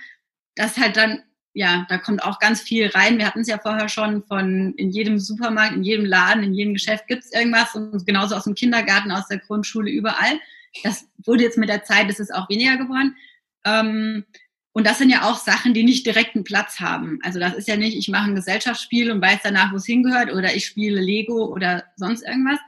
[0.55, 1.23] dass halt dann
[1.57, 3.17] ja, da kommt auch ganz viel rein.
[3.17, 6.73] Wir hatten es ja vorher schon von in jedem Supermarkt, in jedem Laden, in jedem
[6.73, 10.37] Geschäft gibt es irgendwas und genauso aus dem Kindergarten, aus der Grundschule, überall.
[10.83, 13.15] Das wurde jetzt mit der Zeit, ist es auch weniger geworden.
[13.63, 14.25] Ähm,
[14.73, 17.19] und das sind ja auch Sachen, die nicht direkten Platz haben.
[17.23, 20.33] Also das ist ja nicht, ich mache ein Gesellschaftsspiel und weiß danach, wo es hingehört,
[20.33, 22.59] oder ich spiele Lego oder sonst irgendwas.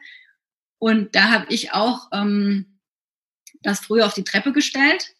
[0.79, 2.79] Und da habe ich auch ähm,
[3.61, 5.15] das früher auf die Treppe gestellt.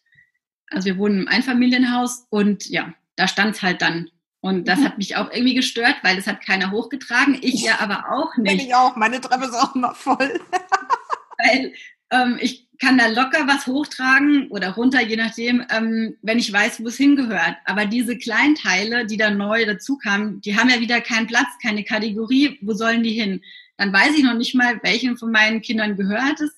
[0.70, 4.10] Also wir wohnen im Einfamilienhaus und ja, da stand es halt dann.
[4.40, 4.84] Und das mhm.
[4.84, 7.38] hat mich auch irgendwie gestört, weil das hat keiner hochgetragen.
[7.40, 8.62] Ich ja aber auch nicht.
[8.62, 8.96] Ich auch.
[8.96, 10.16] Meine Treppe ist auch immer voll.
[11.38, 11.72] weil
[12.10, 16.80] ähm, ich kann da locker was hochtragen oder runter, je nachdem, ähm, wenn ich weiß,
[16.80, 17.56] wo es hingehört.
[17.64, 21.82] Aber diese Kleinteile, die da neu dazu kamen, die haben ja wieder keinen Platz, keine
[21.82, 22.58] Kategorie.
[22.62, 23.42] Wo sollen die hin?
[23.78, 26.50] Dann weiß ich noch nicht mal, welchem von meinen Kindern gehört es.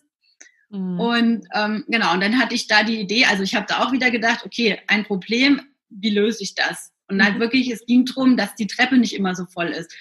[0.71, 0.99] Mhm.
[0.99, 3.93] Und ähm, genau, und dann hatte ich da die Idee, also ich habe da auch
[3.93, 5.61] wieder gedacht, okay, ein Problem,
[5.91, 6.93] wie löse ich das?
[7.09, 7.25] Und mhm.
[7.25, 9.95] halt wirklich, es ging darum, dass die Treppe nicht immer so voll ist.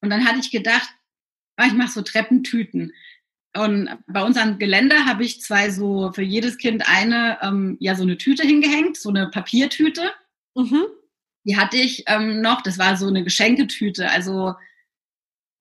[0.00, 0.88] Und dann hatte ich gedacht,
[1.56, 2.92] ah, ich mache so Treppentüten.
[3.56, 7.96] Und bei uns am Geländer habe ich zwei so für jedes Kind eine, ähm, ja,
[7.96, 10.12] so eine Tüte hingehängt, so eine Papiertüte.
[10.54, 10.84] Mhm.
[11.44, 14.54] Die hatte ich ähm, noch, das war so eine Geschenketüte, also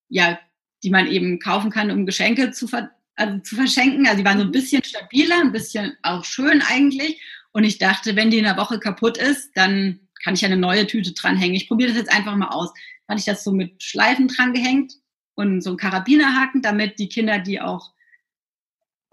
[0.09, 0.37] ja,
[0.83, 4.05] die man eben kaufen kann, um Geschenke zu, ver also zu verschenken.
[4.05, 4.53] Also die waren so ein mhm.
[4.53, 7.21] bisschen stabiler, ein bisschen auch schön eigentlich.
[7.51, 10.85] Und ich dachte, wenn die in der Woche kaputt ist, dann kann ich eine neue
[10.87, 11.55] Tüte dranhängen.
[11.55, 12.71] Ich probiere das jetzt einfach mal aus.
[13.07, 14.93] Dann hatte ich das so mit Schleifen dran gehängt
[15.35, 17.93] und so einen Karabinerhaken, damit die Kinder die auch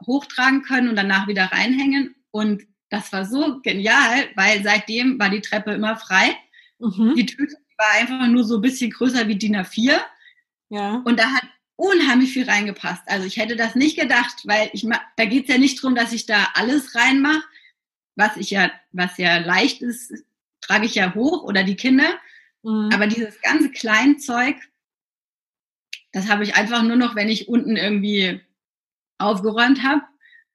[0.07, 2.15] hochtragen können und danach wieder reinhängen.
[2.31, 6.37] Und das war so genial, weil seitdem war die Treppe immer frei.
[6.79, 7.15] Mhm.
[7.17, 9.99] Die Tüte war einfach nur so ein bisschen größer wie DIN A4.
[10.71, 11.03] Ja.
[11.05, 11.45] Und da hat
[11.77, 13.03] unheimlich viel reingepasst.
[13.07, 14.87] Also ich hätte das nicht gedacht, weil ich
[15.17, 17.43] da geht es ja nicht darum, dass ich da alles reinmache,
[18.17, 20.13] was ich ja, was ja leicht ist,
[20.61, 22.19] trage ich ja hoch oder die Kinder.
[22.63, 22.91] Mhm.
[22.93, 24.57] Aber dieses ganze Kleinzeug,
[26.13, 28.41] das habe ich einfach nur noch, wenn ich unten irgendwie
[29.19, 30.03] aufgeräumt habe,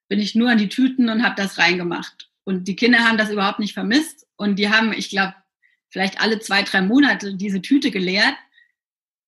[0.07, 2.29] bin ich nur an die Tüten und habe das reingemacht.
[2.43, 4.25] Und die Kinder haben das überhaupt nicht vermisst.
[4.35, 5.35] Und die haben, ich glaube,
[5.89, 8.35] vielleicht alle zwei, drei Monate diese Tüte geleert.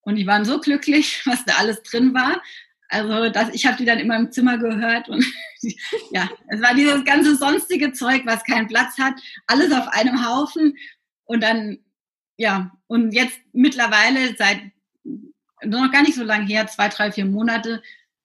[0.01, 2.41] Und die waren so glücklich, was da alles drin war.
[2.89, 5.25] Also das, ich habe die dann immer im Zimmer gehört und
[6.11, 9.13] ja, es war dieses ganze sonstige Zeug, was keinen Platz hat,
[9.47, 10.75] alles auf einem Haufen
[11.23, 11.79] und dann
[12.35, 14.59] ja und jetzt mittlerweile seit
[15.63, 17.81] noch gar nicht so lange her, zwei, drei, vier Monate,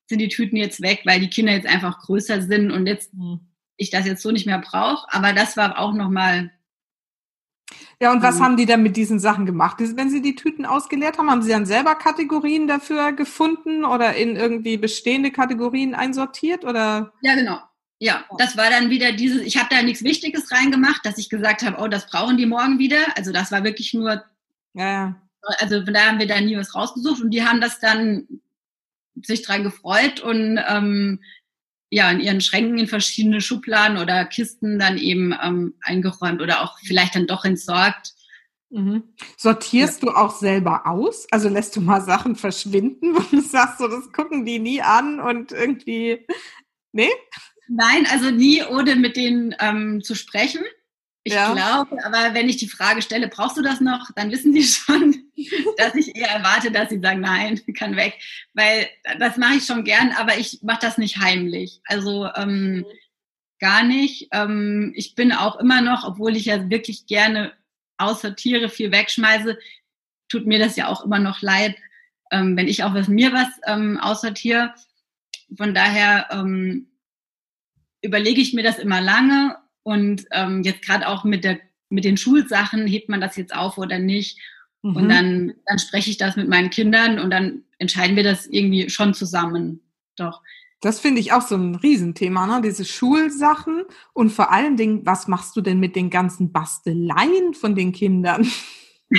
[0.09, 3.41] sind die Tüten jetzt weg, weil die Kinder jetzt einfach größer sind und jetzt mhm.
[3.77, 5.07] ich das jetzt so nicht mehr brauche.
[5.12, 6.53] Aber das war auch nochmal.
[8.01, 9.79] Ja, und was ähm, haben die dann mit diesen Sachen gemacht?
[9.79, 14.37] Wenn sie die Tüten ausgeleert haben, haben sie dann selber Kategorien dafür gefunden oder in
[14.37, 16.65] irgendwie bestehende Kategorien einsortiert?
[16.65, 17.13] Oder?
[17.23, 17.59] Ja, genau.
[17.99, 21.63] Ja, das war dann wieder dieses, ich habe da nichts Wichtiges reingemacht, dass ich gesagt
[21.63, 22.99] habe, oh, das brauchen die morgen wieder.
[23.17, 24.23] Also das war wirklich nur
[24.75, 25.17] ja, ja
[25.59, 28.27] also da haben wir da nie was rausgesucht und die haben das dann
[29.23, 31.21] sich dran gefreut und ähm,
[31.91, 36.78] ja in ihren Schränken in verschiedene Schubladen oder Kisten dann eben ähm, eingeräumt oder auch
[36.84, 38.14] vielleicht dann doch entsorgt.
[38.70, 39.05] Mhm.
[39.37, 40.09] Sortierst ja.
[40.09, 41.26] du auch selber aus?
[41.30, 45.53] Also lässt du mal Sachen verschwinden, du sagst, so das gucken die nie an und
[45.53, 46.26] irgendwie,
[46.93, 47.11] nee?
[47.68, 50.62] Nein, also nie, ohne mit denen ähm, zu sprechen.
[51.27, 51.55] Ich ja.
[51.55, 55.24] glaube, aber wenn ich die Frage stelle, brauchst du das noch, dann wissen sie schon,
[55.77, 58.14] dass ich eher erwarte, dass sie sagen, nein, kann weg.
[58.55, 61.81] Weil das mache ich schon gern, aber ich mache das nicht heimlich.
[61.87, 62.87] Also ähm,
[63.59, 64.29] gar nicht.
[64.31, 67.53] Ähm, ich bin auch immer noch, obwohl ich ja wirklich gerne
[67.99, 69.59] aussortiere, viel wegschmeiße,
[70.29, 71.74] tut mir das ja auch immer noch leid,
[72.31, 74.74] ähm, wenn ich auch was mir was ähm, aussortiere.
[75.57, 76.87] Von daher ähm,
[78.01, 79.57] überlege ich mir das immer lange
[79.87, 81.61] und ähm, jetzt gerade auch mit, der,
[81.91, 84.37] mit den Schulsachen, hebt man das jetzt auf oder nicht?
[84.82, 84.97] Mhm.
[84.97, 88.91] Und dann, dann spreche ich das mit meinen Kindern und dann entscheiden wir das irgendwie
[88.91, 89.80] schon zusammen.
[90.16, 90.43] Doch.
[90.80, 92.62] Das finde ich auch so ein Riesenthema, ne?
[92.62, 97.76] diese Schulsachen und vor allen Dingen, was machst du denn mit den ganzen Basteleien von
[97.76, 98.51] den Kindern?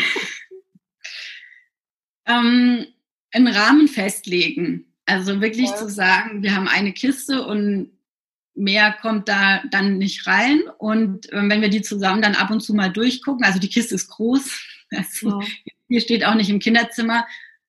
[2.26, 2.86] ähm,
[3.32, 4.94] einen Rahmen festlegen.
[5.06, 5.76] Also wirklich ja.
[5.78, 7.97] zu sagen, wir haben eine Kiste und
[8.58, 10.62] mehr kommt da dann nicht rein.
[10.78, 13.96] Und äh, wenn wir die zusammen dann ab und zu mal durchgucken, also die Kiste
[13.96, 14.60] ist groß,
[14.92, 15.48] also ja.
[15.88, 17.26] hier steht auch nicht im Kinderzimmer,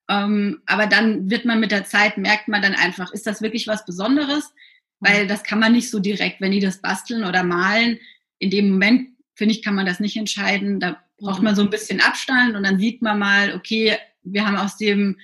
[0.09, 3.67] ähm, aber dann wird man mit der Zeit, merkt man dann einfach, ist das wirklich
[3.67, 4.53] was Besonderes?
[5.01, 7.99] Weil das kann man nicht so direkt, wenn die das basteln oder malen,
[8.39, 10.81] in dem Moment, finde ich, kann man das nicht entscheiden.
[10.81, 14.57] Da braucht man so ein bisschen Abstand und dann sieht man mal, okay, wir haben
[14.57, 15.19] aus dem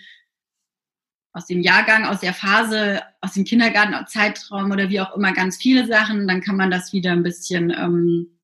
[1.35, 5.87] aus dem Jahrgang, aus der Phase, aus dem Kindergartenzeitraum oder wie auch immer ganz viele
[5.87, 6.29] Sachen.
[6.29, 8.39] Dann kann man das wieder ein bisschen ähm,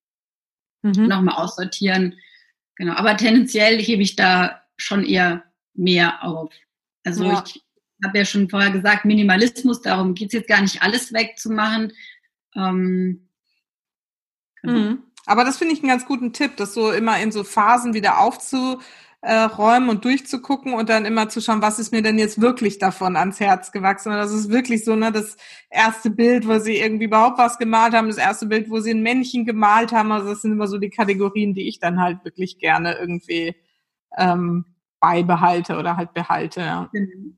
[0.82, 1.06] mhm.
[1.06, 2.18] nochmal aussortieren.
[2.74, 6.52] Genau, aber tendenziell hebe ich da schon eher mehr auf.
[7.04, 7.44] Also ja.
[7.46, 7.62] ich
[8.04, 11.92] habe ja schon vorher gesagt, Minimalismus, darum geht es jetzt gar nicht alles wegzumachen.
[12.56, 13.28] Ähm,
[14.62, 14.78] genau.
[14.78, 15.02] mhm.
[15.26, 18.18] Aber das finde ich einen ganz guten Tipp, das so immer in so Phasen wieder
[19.22, 23.16] aufzuräumen und durchzugucken und dann immer zu schauen, was ist mir denn jetzt wirklich davon
[23.16, 24.10] ans Herz gewachsen.
[24.10, 25.36] Und das ist wirklich so, ne, das
[25.68, 29.02] erste Bild, wo sie irgendwie überhaupt was gemalt haben, das erste Bild, wo sie ein
[29.02, 30.10] Männchen gemalt haben.
[30.12, 33.54] Also das sind immer so die Kategorien, die ich dann halt wirklich gerne irgendwie
[34.16, 34.64] ähm,
[35.00, 36.60] beibehalte oder halt behalte.
[36.60, 36.90] Ja.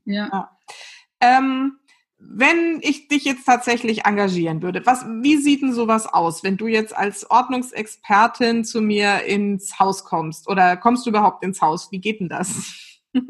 [0.05, 0.29] ja.
[0.31, 0.57] ja.
[1.19, 1.79] Ähm,
[2.29, 6.67] wenn ich dich jetzt tatsächlich engagieren würde, was, wie sieht denn sowas aus, wenn du
[6.67, 11.91] jetzt als Ordnungsexpertin zu mir ins Haus kommst oder kommst du überhaupt ins Haus?
[11.91, 12.73] Wie geht denn das?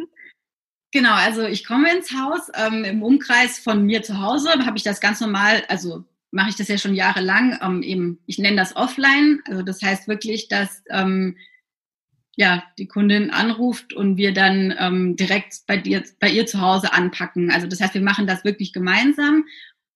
[0.94, 2.52] Genau, also ich komme ins Haus.
[2.54, 6.56] Ähm, Im Umkreis von mir zu Hause habe ich das ganz normal, also mache ich
[6.56, 9.42] das ja schon jahrelang, ähm, eben, ich nenne das offline.
[9.48, 11.36] Also das heißt wirklich, dass ähm,
[12.36, 16.94] ja, die Kundin anruft und wir dann ähm, direkt bei dir, bei ihr zu Hause
[16.94, 17.52] anpacken.
[17.52, 19.46] Also das heißt, wir machen das wirklich gemeinsam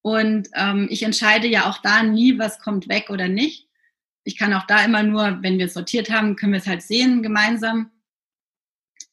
[0.02, 3.68] und ähm, ich entscheide ja auch da nie, was kommt weg oder nicht.
[4.24, 6.82] Ich kann auch da immer nur, wenn wir es sortiert haben, können wir es halt
[6.82, 7.92] sehen gemeinsam.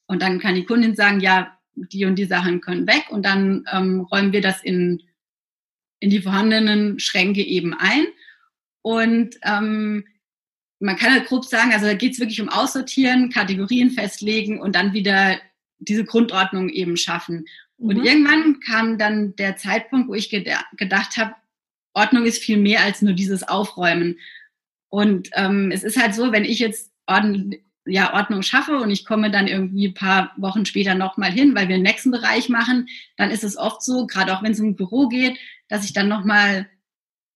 [0.07, 3.65] Und dann kann die Kundin sagen, ja, die und die Sachen können weg und dann
[3.73, 5.03] ähm, räumen wir das in,
[5.99, 8.07] in die vorhandenen Schränke eben ein.
[8.83, 10.05] Und ähm,
[10.85, 14.75] man kann halt grob sagen, also da geht es wirklich um Aussortieren, Kategorien festlegen und
[14.77, 15.39] dann wieder
[15.79, 17.47] diese Grundordnung eben schaffen.
[17.79, 17.89] Mhm.
[17.89, 21.35] Und irgendwann kam dann der Zeitpunkt, wo ich gedacht habe,
[21.95, 24.19] Ordnung ist viel mehr als nur dieses Aufräumen.
[24.91, 27.55] Und ähm, es ist halt so, wenn ich jetzt Ordnung,
[27.87, 31.69] ja, Ordnung schaffe und ich komme dann irgendwie ein paar Wochen später nochmal hin, weil
[31.69, 34.77] wir den nächsten Bereich machen, dann ist es oft so, gerade auch wenn es um
[34.77, 36.69] Büro geht, dass ich dann nochmal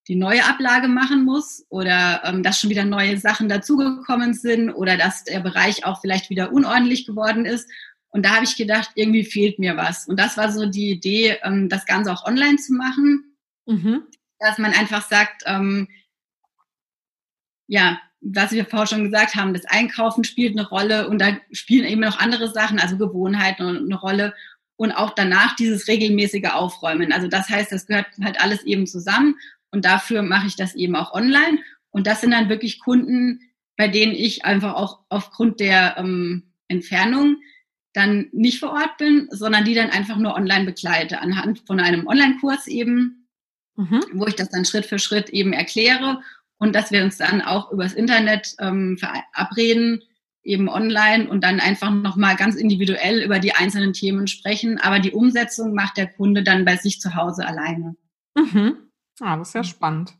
[0.09, 4.96] die neue Ablage machen muss oder ähm, dass schon wieder neue Sachen dazugekommen sind oder
[4.96, 7.70] dass der Bereich auch vielleicht wieder unordentlich geworden ist.
[8.09, 10.09] Und da habe ich gedacht, irgendwie fehlt mir was.
[10.09, 13.36] Und das war so die Idee, ähm, das Ganze auch online zu machen,
[13.66, 14.02] mhm.
[14.38, 15.88] dass man einfach sagt, ähm,
[17.66, 21.84] ja, was wir vorher schon gesagt haben, das Einkaufen spielt eine Rolle und da spielen
[21.84, 24.34] eben noch andere Sachen, also Gewohnheiten eine Rolle
[24.76, 27.12] und auch danach dieses regelmäßige Aufräumen.
[27.12, 29.36] Also das heißt, das gehört halt alles eben zusammen
[29.70, 31.58] und dafür mache ich das eben auch online.
[31.90, 33.40] Und das sind dann wirklich Kunden,
[33.76, 37.36] bei denen ich einfach auch aufgrund der ähm, Entfernung
[37.92, 42.06] dann nicht vor Ort bin, sondern die dann einfach nur online begleite, anhand von einem
[42.06, 43.28] Online-Kurs eben,
[43.76, 44.02] mhm.
[44.12, 46.20] wo ich das dann Schritt für Schritt eben erkläre
[46.58, 50.02] und dass wir uns dann auch übers Internet ähm, verabreden,
[50.42, 54.78] eben online und dann einfach nochmal ganz individuell über die einzelnen Themen sprechen.
[54.78, 57.96] Aber die Umsetzung macht der Kunde dann bei sich zu Hause alleine.
[58.34, 58.88] Mhm.
[59.20, 60.14] Ah, das ist ja spannend.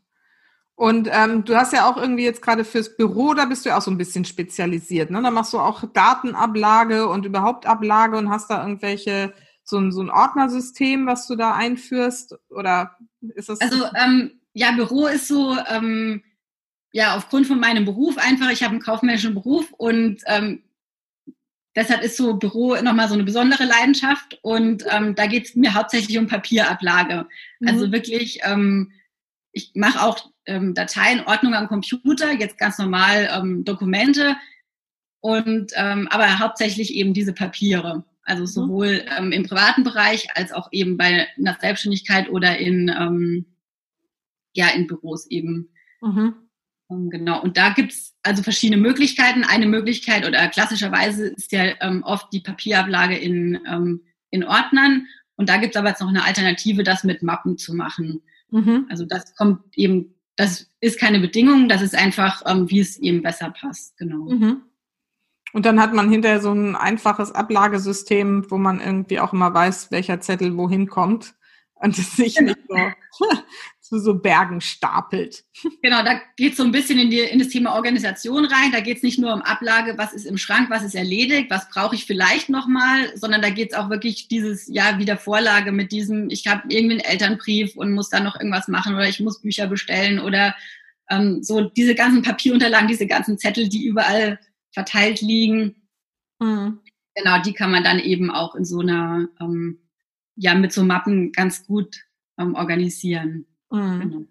[0.75, 3.77] Und ähm, du hast ja auch irgendwie jetzt gerade fürs Büro, da bist du ja
[3.77, 5.11] auch so ein bisschen spezialisiert.
[5.11, 5.21] Ne?
[5.21, 9.33] Da machst du auch Datenablage und überhaupt Ablage und hast da irgendwelche,
[9.65, 12.37] so ein, so ein Ordnersystem, was du da einführst?
[12.49, 12.95] Oder
[13.35, 13.59] ist das?
[13.59, 16.23] Also ähm, ja, Büro ist so, ähm,
[16.93, 20.63] ja, aufgrund von meinem Beruf einfach, ich habe einen kaufmännischen Beruf und ähm,
[21.75, 25.73] deshalb ist so Büro nochmal so eine besondere Leidenschaft und ähm, da geht es mir
[25.73, 27.27] hauptsächlich um Papierablage.
[27.59, 27.67] Mhm.
[27.67, 28.91] Also wirklich, ähm,
[29.51, 34.35] ich mache auch ähm, Dateien, Ordnung am Computer, jetzt ganz normal ähm, Dokumente
[35.21, 38.03] und ähm, aber hauptsächlich eben diese Papiere.
[38.23, 38.47] Also mhm.
[38.47, 43.45] sowohl ähm, im privaten Bereich als auch eben bei einer Selbstständigkeit oder in ähm,
[44.53, 45.69] ja in Büros eben.
[46.01, 46.35] Mhm.
[46.89, 49.43] Genau, und da gibt's also verschiedene Möglichkeiten.
[49.43, 55.05] Eine Möglichkeit oder klassischerweise ist ja ähm, oft die Papierablage in, ähm, in Ordnern.
[55.35, 58.23] Und da gibt's aber jetzt noch eine Alternative, das mit Mappen zu machen.
[58.49, 58.87] Mhm.
[58.89, 63.21] Also das kommt eben, das ist keine Bedingung, das ist einfach, ähm, wie es eben
[63.21, 63.95] besser passt.
[63.97, 64.25] Genau.
[64.25, 64.61] Mhm.
[65.53, 69.91] Und dann hat man hinterher so ein einfaches Ablagesystem, wo man irgendwie auch immer weiß,
[69.91, 71.35] welcher Zettel wohin kommt
[71.75, 72.53] und es sich genau.
[72.53, 72.67] nicht
[73.11, 73.27] so
[73.89, 75.43] zu so Bergen stapelt.
[75.81, 78.71] Genau, da geht es so ein bisschen in, die, in das Thema Organisation rein.
[78.71, 81.69] Da geht es nicht nur um Ablage, was ist im Schrank, was ist erledigt, was
[81.69, 85.91] brauche ich vielleicht nochmal, sondern da geht es auch wirklich dieses Jahr wieder Vorlage mit
[85.91, 89.41] diesem, ich habe irgendwie einen Elternbrief und muss da noch irgendwas machen oder ich muss
[89.41, 90.55] Bücher bestellen oder
[91.09, 94.39] ähm, so diese ganzen Papierunterlagen, diese ganzen Zettel, die überall
[94.71, 95.75] verteilt liegen.
[96.39, 96.79] Mhm.
[97.15, 99.79] Genau, die kann man dann eben auch in so einer, ähm,
[100.35, 102.03] ja, mit so Mappen ganz gut
[102.37, 103.45] ähm, organisieren.
[103.71, 103.99] Mhm.
[103.99, 104.25] Genau.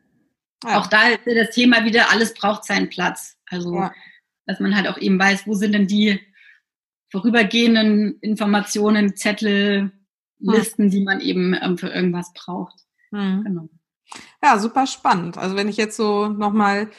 [0.65, 0.81] Ja.
[0.81, 3.37] Auch da ist das Thema wieder, alles braucht seinen Platz.
[3.47, 3.93] Also, ja.
[4.47, 6.21] dass man halt auch eben weiß, wo sind denn die
[7.11, 9.93] vorübergehenden Informationen, Zettel.
[10.41, 12.75] Listen, die man eben ähm, für irgendwas braucht.
[13.11, 13.43] Mhm.
[13.45, 13.69] Genau.
[14.43, 15.37] Ja, super spannend.
[15.37, 16.91] Also wenn ich jetzt so nochmal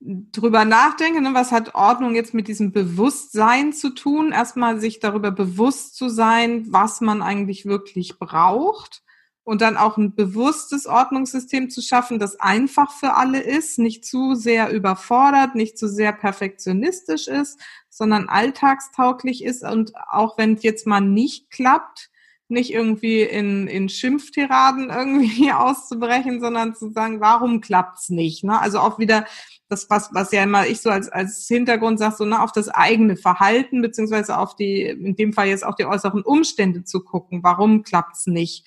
[0.00, 4.32] drüber nachdenke, ne, was hat Ordnung jetzt mit diesem Bewusstsein zu tun?
[4.32, 9.02] Erstmal sich darüber bewusst zu sein, was man eigentlich wirklich braucht
[9.46, 14.34] und dann auch ein bewusstes Ordnungssystem zu schaffen, das einfach für alle ist, nicht zu
[14.34, 20.84] sehr überfordert, nicht zu sehr perfektionistisch ist, sondern alltagstauglich ist und auch wenn es jetzt
[20.84, 22.10] mal nicht klappt,
[22.48, 28.42] nicht irgendwie in, in Schimpftiraden irgendwie auszubrechen, sondern zu sagen, warum klappt's nicht?
[28.42, 28.60] Ne?
[28.60, 29.26] Also auch wieder
[29.68, 32.68] das, was, was ja immer ich so als, als Hintergrund sage, so ne, auf das
[32.68, 37.44] eigene Verhalten, beziehungsweise auf die, in dem Fall jetzt auch die äußeren Umstände zu gucken,
[37.44, 38.66] warum klappt's nicht?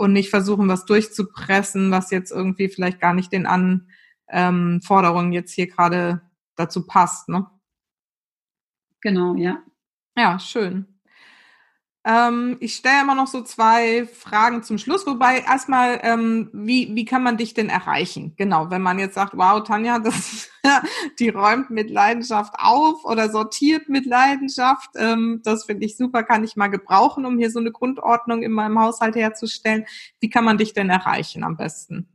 [0.00, 5.52] Und nicht versuchen, was durchzupressen, was jetzt irgendwie vielleicht gar nicht den Anforderungen ähm, jetzt
[5.52, 6.22] hier gerade
[6.56, 7.46] dazu passt, ne?
[9.02, 9.62] Genau, ja.
[10.16, 10.86] Ja, schön.
[12.02, 17.04] Ähm, ich stelle immer noch so zwei Fragen zum Schluss, wobei erstmal, ähm, wie, wie
[17.04, 18.34] kann man dich denn erreichen?
[18.38, 20.48] Genau, wenn man jetzt sagt, wow, Tanja, das,
[21.18, 26.42] die räumt mit Leidenschaft auf oder sortiert mit Leidenschaft, ähm, das finde ich super, kann
[26.42, 29.84] ich mal gebrauchen, um hier so eine Grundordnung in meinem Haushalt herzustellen.
[30.20, 32.08] Wie kann man dich denn erreichen am besten?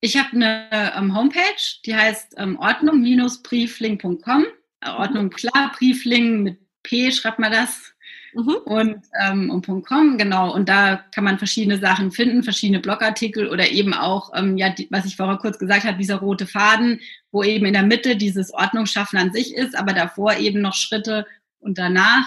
[0.00, 4.46] Ich habe eine ähm, Homepage, die heißt ähm, ordnung-briefling.com.
[4.80, 7.93] Äh, Ordnung klar, Briefling mit P schreibt man das
[8.34, 8.56] Mhm.
[8.64, 10.52] Und, ähm, und .com, genau.
[10.52, 14.88] Und da kann man verschiedene Sachen finden, verschiedene Blogartikel oder eben auch, ähm, ja, die,
[14.90, 18.52] was ich vorher kurz gesagt habe, dieser rote Faden, wo eben in der Mitte dieses
[18.52, 21.26] Ordnungsschaffen an sich ist, aber davor eben noch Schritte
[21.60, 22.24] und danach.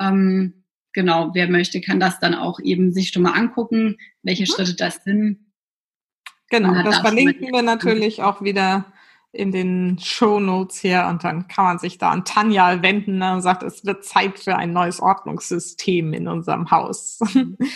[0.00, 4.46] Ähm, genau, wer möchte, kann das dann auch eben sich schon mal angucken, welche mhm.
[4.46, 5.52] Schritte das sind.
[6.50, 8.91] Genau, das verlinken wir natürlich auch wieder
[9.32, 13.32] in den Show Notes hier und dann kann man sich da an Tanja wenden ne,
[13.32, 17.18] und sagt, es wird Zeit für ein neues Ordnungssystem in unserem Haus.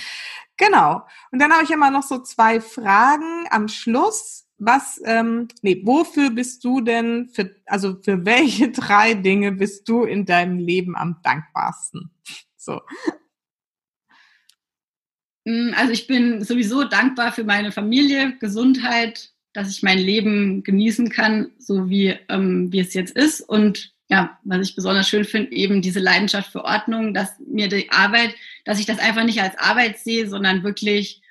[0.57, 1.07] genau.
[1.33, 4.45] Und dann habe ich immer noch so zwei Fragen am Schluss.
[4.59, 10.05] Was, ähm, nee, wofür bist du denn für, also für welche drei Dinge bist du
[10.05, 12.11] in deinem Leben am dankbarsten?
[12.59, 12.81] So.
[15.45, 21.09] Mm, also ich bin sowieso dankbar für meine Familie, Gesundheit, dass ich mein Leben genießen
[21.09, 23.41] kann, so wie, ähm, wie es jetzt ist.
[23.41, 27.91] Und ja, was ich besonders schön finde, eben diese Leidenschaft für Ordnung, dass mir die
[27.91, 28.35] Arbeit,
[28.67, 31.23] dass ich das einfach nicht als Arbeit sehe, sondern wirklich,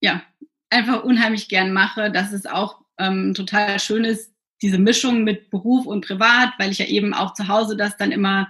[0.00, 0.22] ja,
[0.70, 4.32] einfach unheimlich gern mache, dass es auch ähm, total schön ist,
[4.62, 8.12] diese Mischung mit Beruf und Privat, weil ich ja eben auch zu Hause das dann
[8.12, 8.48] immer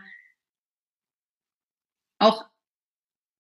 [2.19, 2.45] auch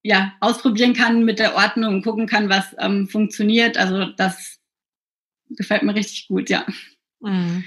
[0.02, 3.76] ja, ausprobieren kann mit der Ordnung und gucken kann, was ähm, funktioniert.
[3.76, 4.58] Also das
[5.50, 6.64] gefällt mir richtig gut, ja.
[7.20, 7.64] Mhm.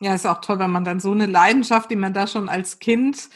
[0.00, 2.78] Ja, ist auch toll, wenn man dann so eine Leidenschaft, die man da schon als
[2.78, 3.28] Kind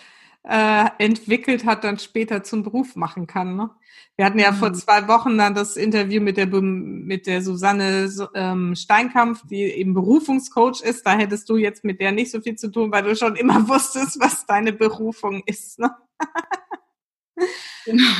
[0.44, 3.56] äh, entwickelt hat, dann später zum Beruf machen kann.
[3.56, 3.70] Ne?
[4.16, 4.56] Wir hatten ja mhm.
[4.56, 9.94] vor zwei Wochen dann das Interview mit der mit der Susanne ähm, Steinkampf, die eben
[9.94, 11.06] Berufungscoach ist.
[11.06, 13.68] Da hättest du jetzt mit der nicht so viel zu tun, weil du schon immer
[13.68, 15.78] wusstest, was deine Berufung ist.
[15.78, 15.90] Ne?
[17.84, 18.10] genau.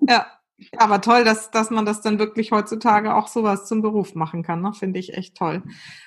[0.00, 0.26] Ja.
[0.58, 4.42] Ja, aber toll, dass, dass man das dann wirklich heutzutage auch sowas zum Beruf machen
[4.42, 4.62] kann.
[4.62, 4.72] Ne?
[4.72, 5.62] Finde ich echt toll.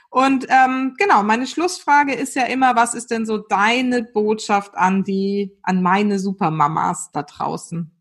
[0.10, 5.04] Und ähm, genau, meine Schlussfrage ist ja immer, was ist denn so deine Botschaft an
[5.04, 7.92] die, an meine Supermamas da draußen?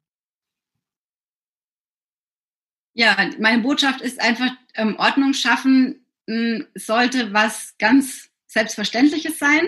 [2.94, 9.66] Ja, meine Botschaft ist einfach, ähm, Ordnung schaffen mh, sollte was ganz Selbstverständliches sein.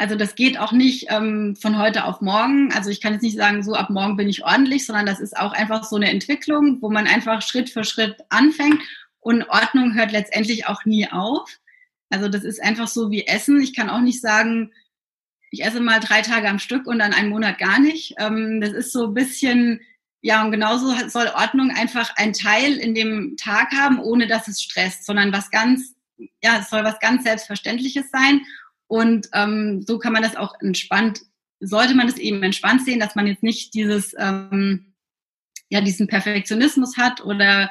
[0.00, 2.72] Also das geht auch nicht ähm, von heute auf morgen.
[2.72, 5.36] Also ich kann jetzt nicht sagen, so ab morgen bin ich ordentlich, sondern das ist
[5.36, 8.80] auch einfach so eine Entwicklung, wo man einfach Schritt für Schritt anfängt
[9.20, 11.58] und Ordnung hört letztendlich auch nie auf.
[12.08, 13.60] Also das ist einfach so wie Essen.
[13.60, 14.72] Ich kann auch nicht sagen,
[15.50, 18.14] ich esse mal drei Tage am Stück und dann einen Monat gar nicht.
[18.18, 19.82] Ähm, das ist so ein bisschen,
[20.22, 24.62] ja, und genauso soll Ordnung einfach ein Teil in dem Tag haben, ohne dass es
[24.62, 25.94] stresst, sondern was ganz,
[26.42, 28.40] ja, es soll was ganz Selbstverständliches sein.
[28.90, 31.20] Und ähm, so kann man das auch entspannt,
[31.60, 34.94] sollte man das eben entspannt sehen, dass man jetzt nicht dieses, ähm,
[35.68, 37.70] ja, diesen Perfektionismus hat oder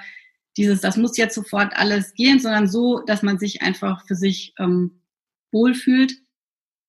[0.56, 4.54] dieses, das muss jetzt sofort alles gehen, sondern so, dass man sich einfach für sich
[4.60, 5.02] ähm,
[5.52, 6.14] wohlfühlt,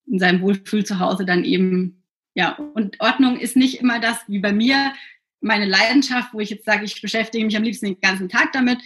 [0.06, 2.04] in seinem Wohlfühl zu Hause dann eben,
[2.34, 4.92] ja, und Ordnung ist nicht immer das, wie bei mir,
[5.40, 8.78] meine Leidenschaft, wo ich jetzt sage, ich beschäftige mich am liebsten den ganzen Tag damit,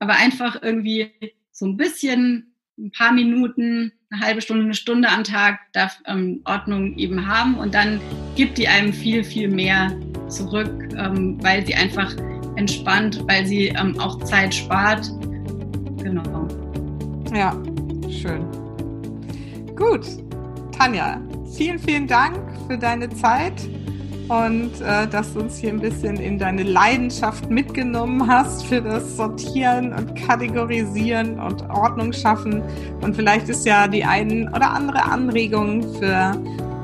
[0.00, 1.12] aber einfach irgendwie
[1.52, 6.42] so ein bisschen ein paar Minuten, eine halbe Stunde, eine Stunde am Tag darf ähm,
[6.44, 8.00] Ordnung eben haben und dann
[8.36, 9.92] gibt die einem viel, viel mehr
[10.28, 12.14] zurück, ähm, weil sie einfach
[12.56, 15.10] entspannt, weil sie ähm, auch Zeit spart.
[16.02, 16.46] Genau.
[17.34, 17.56] Ja,
[18.10, 18.44] schön.
[19.74, 20.06] Gut,
[20.76, 21.20] Tanja,
[21.56, 22.36] vielen, vielen Dank
[22.68, 23.54] für deine Zeit
[24.28, 29.16] und äh, dass du uns hier ein bisschen in deine Leidenschaft mitgenommen hast für das
[29.16, 32.62] Sortieren und Kategorisieren und Ordnung schaffen.
[33.00, 36.32] Und vielleicht ist ja die ein oder andere Anregung für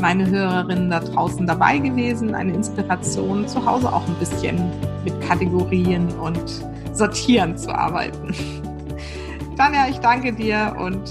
[0.01, 4.57] meine Hörerinnen da draußen dabei gewesen, eine Inspiration zu Hause auch ein bisschen
[5.05, 8.35] mit Kategorien und Sortieren zu arbeiten.
[9.57, 11.03] Tanja, ich danke dir und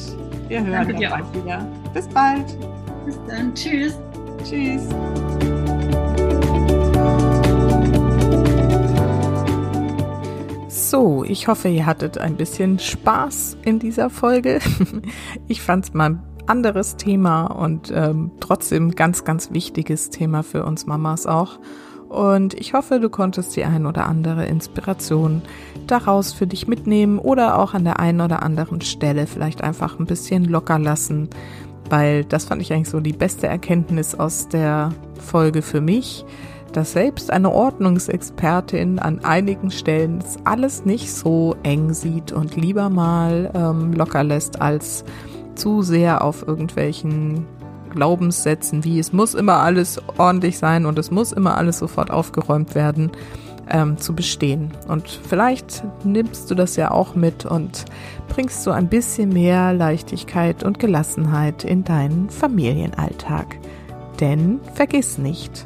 [0.48, 1.68] wir hören uns bald wieder.
[1.94, 2.46] Bis bald.
[3.06, 3.54] Bis dann.
[3.54, 3.98] Tschüss.
[4.44, 4.88] Tschüss.
[10.90, 14.60] So, ich hoffe, ihr hattet ein bisschen Spaß in dieser Folge.
[15.50, 20.64] Ich fand es mal ein anderes Thema und ähm, trotzdem ganz, ganz wichtiges Thema für
[20.64, 21.60] uns Mamas auch.
[22.08, 25.42] Und ich hoffe, du konntest die ein oder andere Inspiration
[25.88, 30.06] daraus für dich mitnehmen oder auch an der einen oder anderen Stelle vielleicht einfach ein
[30.06, 31.30] bisschen locker lassen,
[31.90, 36.24] weil das fand ich eigentlich so die beste Erkenntnis aus der Folge für mich,
[36.74, 43.52] dass selbst eine Ordnungsexpertin an einigen Stellen alles nicht so eng sieht und lieber mal
[43.54, 45.04] ähm, locker lässt, als
[45.56, 47.46] zu sehr auf irgendwelchen
[47.90, 52.76] Glaubenssätzen wie es muss immer alles ordentlich sein und es muss immer alles sofort aufgeräumt
[52.76, 53.12] werden,
[53.70, 54.72] ähm, zu bestehen.
[54.88, 57.86] Und vielleicht nimmst du das ja auch mit und
[58.30, 63.58] bringst so ein bisschen mehr Leichtigkeit und Gelassenheit in deinen Familienalltag.
[64.20, 65.66] Denn vergiss nicht,